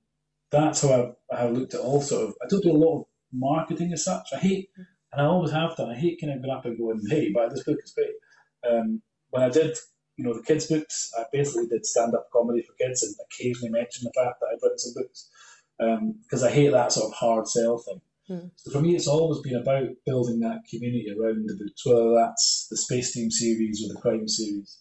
that's 0.51 0.81
how 0.81 1.15
I've, 1.31 1.37
I've 1.37 1.51
looked 1.53 1.73
at 1.73 1.81
all 1.81 2.01
sort 2.01 2.29
of. 2.29 2.35
I 2.43 2.47
don't 2.49 2.63
do 2.63 2.71
a 2.71 2.73
lot 2.73 2.99
of 2.99 3.05
marketing 3.31 3.93
as 3.93 4.03
such. 4.03 4.29
I 4.33 4.37
hate, 4.37 4.69
and 5.11 5.21
I 5.21 5.25
always 5.25 5.51
have 5.51 5.75
done. 5.75 5.89
I 5.89 5.95
hate 5.95 6.19
kind 6.21 6.33
of 6.33 6.41
going 6.41 6.55
up 6.55 6.65
and 6.65 6.77
going, 6.77 7.01
"Hey, 7.07 7.31
buy 7.31 7.47
this 7.47 7.63
book; 7.63 7.77
it's 7.79 7.93
great." 7.93 8.09
Um, 8.69 9.01
when 9.29 9.43
I 9.43 9.49
did, 9.49 9.77
you 10.17 10.25
know, 10.25 10.33
the 10.33 10.43
kids' 10.43 10.67
books, 10.67 11.11
I 11.17 11.23
basically 11.31 11.67
did 11.67 11.85
stand-up 11.85 12.29
comedy 12.33 12.63
for 12.63 12.73
kids, 12.73 13.03
and 13.03 13.15
occasionally 13.31 13.71
mentioned 13.71 14.09
the 14.09 14.21
fact 14.21 14.39
that 14.39 14.47
I'd 14.47 14.59
written 14.61 14.79
some 14.79 14.93
books 14.95 15.29
because 15.77 16.43
um, 16.43 16.49
I 16.49 16.51
hate 16.51 16.71
that 16.71 16.91
sort 16.91 17.11
of 17.11 17.17
hard 17.17 17.47
sell 17.47 17.77
thing. 17.77 18.01
Mm. 18.29 18.51
So 18.57 18.71
for 18.71 18.81
me, 18.81 18.95
it's 18.95 19.07
always 19.07 19.39
been 19.41 19.55
about 19.55 19.87
building 20.05 20.39
that 20.41 20.59
community 20.69 21.07
around 21.09 21.47
the 21.47 21.55
books, 21.55 21.85
whether 21.85 22.13
that's 22.13 22.67
the 22.69 22.77
Space 22.77 23.13
Team 23.13 23.31
series 23.31 23.83
or 23.83 23.93
the 23.93 24.01
Crime 24.01 24.27
series, 24.27 24.77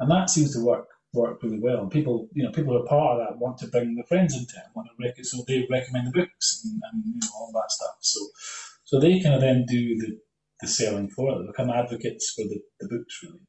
and 0.00 0.10
that 0.10 0.30
seems 0.30 0.52
to 0.54 0.64
work 0.64 0.86
work 1.12 1.42
really 1.42 1.60
well. 1.60 1.80
And 1.80 1.90
people, 1.90 2.28
you 2.32 2.42
know, 2.42 2.50
people 2.50 2.72
who 2.74 2.82
are 2.82 2.88
part 2.88 3.20
of 3.20 3.26
that 3.26 3.38
want 3.38 3.58
to 3.58 3.68
bring 3.68 3.94
their 3.94 4.04
friends 4.04 4.34
into 4.34 4.54
it, 4.56 4.64
want 4.74 4.88
to 4.88 5.04
rec- 5.04 5.24
so 5.24 5.44
they 5.46 5.66
recommend 5.70 6.08
the 6.08 6.18
books 6.20 6.62
and, 6.64 6.80
and 6.90 7.04
you 7.06 7.20
know 7.20 7.28
all 7.34 7.52
that 7.52 7.70
stuff. 7.70 7.96
So, 8.00 8.20
so 8.84 9.00
they 9.00 9.20
kind 9.20 9.34
of 9.34 9.40
then 9.40 9.64
do 9.66 9.96
the, 9.98 10.18
the 10.60 10.68
selling 10.68 11.10
for 11.10 11.32
it. 11.32 11.40
They 11.40 11.46
become 11.46 11.70
advocates 11.70 12.32
for 12.34 12.44
the, 12.44 12.60
the 12.80 12.88
books 12.88 13.20
really. 13.22 13.40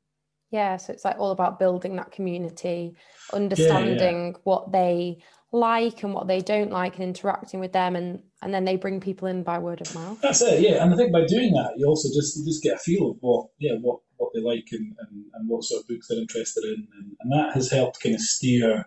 Yeah, 0.51 0.77
so 0.77 0.93
it's 0.93 1.03
like 1.03 1.17
all 1.17 1.31
about 1.31 1.57
building 1.57 1.95
that 1.95 2.11
community, 2.11 2.95
understanding 3.33 4.17
yeah, 4.17 4.27
yeah. 4.27 4.37
what 4.43 4.71
they 4.71 5.17
like 5.51 6.03
and 6.03 6.13
what 6.13 6.27
they 6.27 6.41
don't 6.41 6.69
like, 6.69 6.95
and 6.95 7.03
interacting 7.03 7.59
with 7.59 7.73
them, 7.73 7.95
and 7.95 8.21
and 8.43 8.53
then 8.53 8.63
they 8.63 8.75
bring 8.75 8.99
people 8.99 9.27
in 9.27 9.41
by 9.41 9.57
word 9.57 9.81
of 9.81 9.95
mouth. 9.95 10.21
That's 10.21 10.41
it, 10.41 10.61
yeah. 10.61 10.83
And 10.83 10.93
I 10.93 10.97
think 10.97 11.11
by 11.11 11.25
doing 11.25 11.53
that, 11.53 11.73
you 11.77 11.87
also 11.87 12.09
just 12.09 12.37
you 12.37 12.45
just 12.45 12.61
get 12.61 12.75
a 12.75 12.77
feel 12.77 13.11
of 13.11 13.17
what 13.21 13.47
yeah 13.57 13.77
what 13.81 14.01
what 14.23 14.33
they 14.33 14.41
like 14.41 14.67
and, 14.71 14.95
and, 14.99 15.25
and 15.33 15.49
what 15.49 15.63
sort 15.63 15.81
of 15.81 15.87
books 15.87 16.07
they're 16.07 16.19
interested 16.19 16.63
in, 16.63 16.87
and, 16.97 17.15
and 17.19 17.31
that 17.31 17.53
has 17.53 17.69
helped 17.69 18.01
kind 18.01 18.15
of 18.15 18.21
steer 18.21 18.85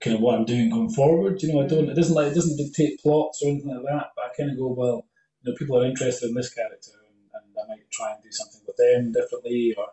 kind 0.00 0.16
of 0.16 0.22
what 0.22 0.34
I'm 0.34 0.44
doing 0.44 0.70
going 0.70 0.90
forward. 0.90 1.42
You 1.42 1.52
know, 1.52 1.62
I 1.62 1.66
don't 1.66 1.88
it 1.88 1.94
doesn't 1.94 2.14
like 2.14 2.32
it 2.32 2.34
doesn't 2.34 2.56
dictate 2.56 3.00
plots 3.00 3.42
or 3.42 3.50
anything 3.50 3.74
like 3.74 3.84
that, 3.84 4.10
but 4.16 4.24
I 4.24 4.28
kind 4.36 4.50
of 4.50 4.58
go 4.58 4.68
well. 4.68 5.06
You 5.42 5.52
know, 5.52 5.56
people 5.56 5.78
are 5.78 5.86
interested 5.86 6.28
in 6.28 6.34
this 6.34 6.52
character, 6.52 6.92
and, 7.06 7.42
and 7.42 7.64
I 7.64 7.68
might 7.68 7.90
try 7.90 8.12
and 8.12 8.22
do 8.22 8.30
something 8.30 8.60
with 8.66 8.76
them 8.76 9.12
differently, 9.12 9.74
or 9.76 9.88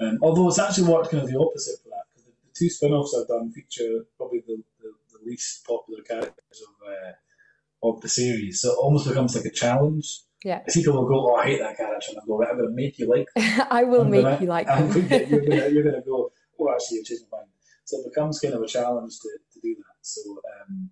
um, 0.00 0.18
although 0.22 0.48
it's 0.48 0.58
actually 0.58 0.92
worked 0.92 1.10
kind 1.10 1.22
of 1.22 1.30
the 1.30 1.38
opposite 1.38 1.82
for 1.82 1.90
that, 1.90 2.04
because 2.10 2.26
the, 2.26 2.32
the, 2.44 2.52
two 2.54 2.70
spin 2.70 2.92
offs 2.92 3.16
I've 3.18 3.28
done 3.28 3.52
feature 3.52 4.04
probably 4.16 4.42
the, 4.46 4.62
the, 4.80 4.92
the 5.12 5.30
least 5.30 5.66
popular 5.66 6.02
characters 6.02 6.62
of, 6.62 6.88
uh, 6.88 7.88
of 7.88 8.00
the 8.00 8.08
series. 8.08 8.60
So 8.62 8.72
it 8.72 8.78
almost 8.78 9.08
becomes 9.08 9.34
like 9.36 9.44
a 9.44 9.50
challenge. 9.50 10.20
Yeah. 10.44 10.60
People 10.72 10.94
will 10.94 11.08
go, 11.08 11.32
Oh, 11.32 11.36
I 11.36 11.46
hate 11.46 11.60
that 11.60 11.76
character. 11.76 12.10
And 12.10 12.20
I 12.22 12.26
go, 12.26 12.38
right, 12.38 12.50
I'm 12.50 12.56
going 12.56 12.68
to 12.68 12.74
make 12.74 12.98
you 12.98 13.08
like 13.08 13.26
I 13.70 13.84
will 13.84 14.04
make 14.04 14.22
gonna, 14.22 14.40
you 14.40 14.46
like 14.46 14.66
them. 14.68 14.88
you're 14.92 15.82
going 15.82 15.94
to 15.94 16.02
go, 16.06 16.30
Oh, 16.60 16.72
actually, 16.72 16.98
you've 16.98 17.06
changed 17.06 17.24
my 17.30 17.38
mind. 17.38 17.50
So 17.84 17.98
it 17.98 18.12
becomes 18.12 18.38
kind 18.40 18.54
of 18.54 18.62
a 18.62 18.66
challenge 18.66 19.18
to, 19.20 19.28
to 19.52 19.60
do 19.60 19.74
that. 19.74 19.96
So, 20.02 20.20
um, 20.60 20.90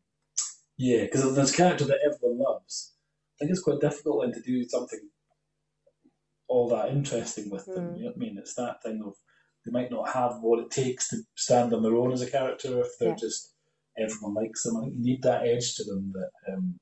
yeah, 0.78 1.04
because 1.04 1.34
there's 1.34 1.52
a 1.52 1.56
character 1.56 1.84
that 1.84 1.98
everyone 2.04 2.38
loves. 2.42 2.94
I 3.36 3.44
think 3.44 3.50
it's 3.50 3.62
quite 3.62 3.80
difficult 3.80 4.22
then 4.22 4.32
to 4.32 4.40
do 4.40 4.64
something 4.64 5.00
all 6.48 6.68
that 6.68 6.90
interesting 6.90 7.50
with 7.50 7.66
them. 7.66 7.90
Mm. 7.90 7.96
You 7.96 8.04
know 8.04 8.10
what 8.10 8.16
I 8.16 8.18
mean? 8.18 8.36
It's 8.38 8.54
that 8.54 8.82
thing 8.82 9.02
of 9.04 9.14
they 9.64 9.72
might 9.72 9.90
not 9.90 10.08
have 10.10 10.38
what 10.40 10.60
it 10.60 10.70
takes 10.70 11.08
to 11.08 11.18
stand 11.34 11.74
on 11.74 11.82
their 11.82 11.96
own 11.96 12.12
as 12.12 12.22
a 12.22 12.30
character 12.30 12.80
if 12.80 12.86
they're 12.98 13.10
yeah. 13.10 13.14
just 13.16 13.52
everyone 13.98 14.34
likes 14.34 14.62
them. 14.62 14.76
I 14.76 14.80
think 14.82 14.94
you 14.94 15.02
need 15.02 15.22
that 15.22 15.46
edge 15.46 15.74
to 15.74 15.84
them 15.84 16.12
that 16.14 16.52
um, 16.52 16.78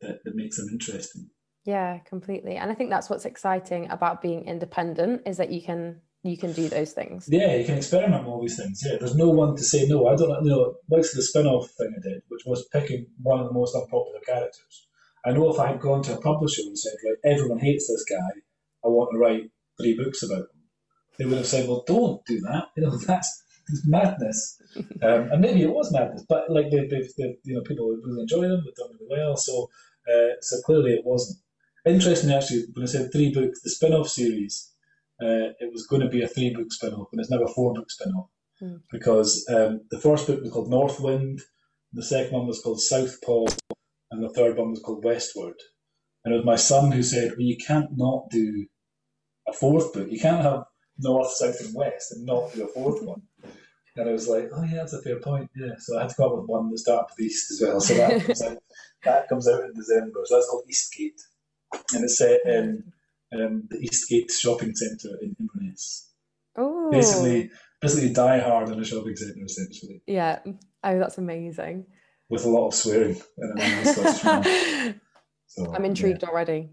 that, 0.00 0.18
that 0.24 0.36
makes 0.36 0.56
them 0.56 0.68
interesting. 0.70 1.28
Yeah, 1.66 1.98
completely. 1.98 2.56
And 2.56 2.70
I 2.70 2.74
think 2.74 2.90
that's 2.90 3.10
what's 3.10 3.24
exciting 3.24 3.90
about 3.90 4.22
being 4.22 4.46
independent 4.46 5.22
is 5.26 5.36
that 5.36 5.50
you 5.50 5.60
can 5.60 6.00
you 6.22 6.36
can 6.36 6.52
do 6.52 6.68
those 6.68 6.92
things. 6.92 7.28
Yeah, 7.30 7.54
you 7.54 7.64
can 7.64 7.76
experiment 7.76 8.24
with 8.24 8.32
all 8.32 8.40
these 8.40 8.56
things. 8.56 8.82
Yeah, 8.84 8.96
there's 8.98 9.14
no 9.14 9.28
one 9.30 9.54
to 9.56 9.62
say 9.62 9.86
no. 9.86 10.08
I 10.08 10.16
don't 10.16 10.44
you 10.44 10.50
know, 10.50 10.74
like 10.90 11.02
the 11.02 11.22
spin-off 11.22 11.70
thing 11.78 11.94
I 11.96 12.02
did, 12.02 12.22
which 12.28 12.42
was 12.46 12.66
picking 12.72 13.06
one 13.22 13.40
of 13.40 13.46
the 13.46 13.52
most 13.52 13.76
unpopular 13.76 14.20
characters. 14.26 14.86
I 15.24 15.32
know 15.32 15.52
if 15.52 15.58
I 15.58 15.68
had 15.68 15.80
gone 15.80 16.02
to 16.04 16.16
a 16.16 16.20
publisher 16.20 16.62
and 16.62 16.78
said, 16.78 16.94
right, 17.04 17.32
everyone 17.32 17.58
hates 17.58 17.88
this 17.88 18.04
guy, 18.08 18.40
I 18.84 18.88
want 18.88 19.10
to 19.12 19.18
write 19.18 19.50
three 19.76 19.96
books 19.96 20.22
about 20.22 20.48
them. 20.48 20.62
They 21.18 21.24
would 21.24 21.38
have 21.38 21.46
said, 21.46 21.68
well, 21.68 21.84
don't 21.86 22.24
do 22.26 22.40
that. 22.40 22.66
You 22.76 22.84
know, 22.84 22.96
that's, 22.96 23.42
madness. 23.84 24.62
Um, 25.02 25.30
and 25.32 25.40
maybe 25.40 25.62
it 25.62 25.70
was 25.70 25.90
madness, 25.90 26.24
but 26.28 26.50
like 26.50 26.70
they, 26.70 26.86
they, 26.86 27.02
you 27.44 27.54
know, 27.54 27.62
people 27.62 27.96
really 28.04 28.20
enjoy 28.20 28.42
them. 28.42 28.62
They've 28.62 28.74
done 28.74 28.90
really 29.00 29.06
well. 29.08 29.36
So, 29.36 29.70
uh, 30.06 30.34
so 30.42 30.60
clearly 30.66 30.92
it 30.92 31.02
wasn't. 31.02 31.38
Interestingly, 31.86 32.34
actually, 32.34 32.64
when 32.72 32.84
I 32.84 32.86
said 32.86 33.10
three 33.12 33.32
books, 33.32 33.62
the 33.62 33.70
spin 33.70 33.92
off 33.92 34.08
series, 34.08 34.72
uh, 35.22 35.54
it 35.60 35.72
was 35.72 35.86
going 35.86 36.02
to 36.02 36.08
be 36.08 36.22
a 36.22 36.28
three 36.28 36.54
book 36.54 36.72
spin 36.72 36.92
off, 36.94 37.08
and 37.12 37.20
it's 37.20 37.30
now 37.30 37.42
a 37.42 37.48
four 37.48 37.72
book 37.72 37.90
spin 37.90 38.12
off. 38.12 38.28
Mm. 38.62 38.80
Because 38.90 39.46
um, 39.48 39.82
the 39.90 39.98
first 39.98 40.26
book 40.26 40.42
was 40.42 40.52
called 40.52 40.70
Northwind, 40.70 41.40
the 41.92 42.02
second 42.02 42.32
one 42.32 42.46
was 42.46 42.60
called 42.60 42.80
Southpaw, 42.80 43.46
and 44.10 44.22
the 44.22 44.32
third 44.32 44.56
one 44.56 44.70
was 44.70 44.80
called 44.80 45.04
Westward. 45.04 45.56
And 46.24 46.34
it 46.34 46.38
was 46.38 46.46
my 46.46 46.56
son 46.56 46.90
who 46.92 47.02
said, 47.02 47.32
Well, 47.32 47.46
you 47.46 47.56
can't 47.56 47.96
not 47.96 48.30
do 48.30 48.66
a 49.46 49.52
fourth 49.52 49.92
book. 49.92 50.08
You 50.10 50.18
can't 50.18 50.42
have 50.42 50.64
North, 50.98 51.32
South, 51.32 51.60
and 51.60 51.74
West 51.74 52.12
and 52.12 52.26
not 52.26 52.52
do 52.52 52.64
a 52.64 52.68
fourth 52.68 53.02
one. 53.02 53.22
And 53.98 54.10
I 54.10 54.12
was 54.12 54.28
like, 54.28 54.50
oh 54.54 54.62
yeah, 54.62 54.74
that's 54.74 54.92
a 54.92 55.00
fair 55.00 55.18
point. 55.20 55.50
Yeah, 55.56 55.72
so 55.78 55.96
I 55.96 56.02
had 56.02 56.10
to 56.10 56.16
come 56.16 56.26
up 56.26 56.36
with 56.36 56.50
one 56.50 56.70
that 56.70 56.78
started 56.78 57.06
with 57.16 57.26
East 57.26 57.50
as 57.50 57.62
well. 57.62 57.80
So 57.80 57.94
that 57.94 58.24
comes 58.26 58.42
out. 58.42 58.58
That 59.04 59.28
comes 59.28 59.48
out 59.48 59.64
in 59.64 59.72
December. 59.72 60.20
So 60.24 60.34
that's 60.34 60.50
called 60.50 60.64
Eastgate, 60.68 61.20
and 61.72 62.04
it's 62.04 62.18
set 62.18 62.40
in 62.44 62.92
um, 63.34 63.64
the 63.70 63.78
Eastgate 63.78 64.30
shopping 64.30 64.74
centre 64.74 65.16
in 65.22 65.36
Inverness. 65.38 66.12
Oh, 66.56 66.90
basically, 66.90 67.50
basically 67.80 68.12
Die 68.12 68.38
Hard 68.38 68.70
in 68.70 68.80
a 68.80 68.84
shopping 68.84 69.16
centre, 69.16 69.44
essentially. 69.44 70.02
Yeah. 70.06 70.40
Oh, 70.84 70.98
that's 70.98 71.18
amazing. 71.18 71.86
With 72.28 72.44
a 72.44 72.48
lot 72.48 72.68
of 72.68 72.74
swearing 72.74 73.20
and 73.38 73.86
so, 75.46 75.72
I'm 75.72 75.84
intrigued 75.84 76.22
yeah. 76.22 76.28
already. 76.28 76.70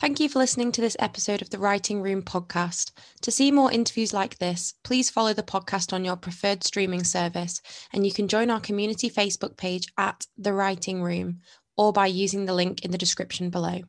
Thank 0.00 0.18
you 0.18 0.30
for 0.30 0.38
listening 0.38 0.72
to 0.72 0.80
this 0.80 0.96
episode 0.98 1.42
of 1.42 1.50
the 1.50 1.58
Writing 1.58 2.00
Room 2.00 2.22
podcast. 2.22 2.92
To 3.20 3.30
see 3.30 3.50
more 3.50 3.70
interviews 3.70 4.14
like 4.14 4.38
this, 4.38 4.72
please 4.82 5.10
follow 5.10 5.34
the 5.34 5.42
podcast 5.42 5.92
on 5.92 6.06
your 6.06 6.16
preferred 6.16 6.64
streaming 6.64 7.04
service, 7.04 7.60
and 7.92 8.06
you 8.06 8.10
can 8.10 8.26
join 8.26 8.48
our 8.48 8.60
community 8.60 9.10
Facebook 9.10 9.58
page 9.58 9.88
at 9.98 10.26
The 10.38 10.54
Writing 10.54 11.02
Room 11.02 11.40
or 11.76 11.92
by 11.92 12.06
using 12.06 12.46
the 12.46 12.54
link 12.54 12.82
in 12.82 12.92
the 12.92 12.96
description 12.96 13.50
below. 13.50 13.82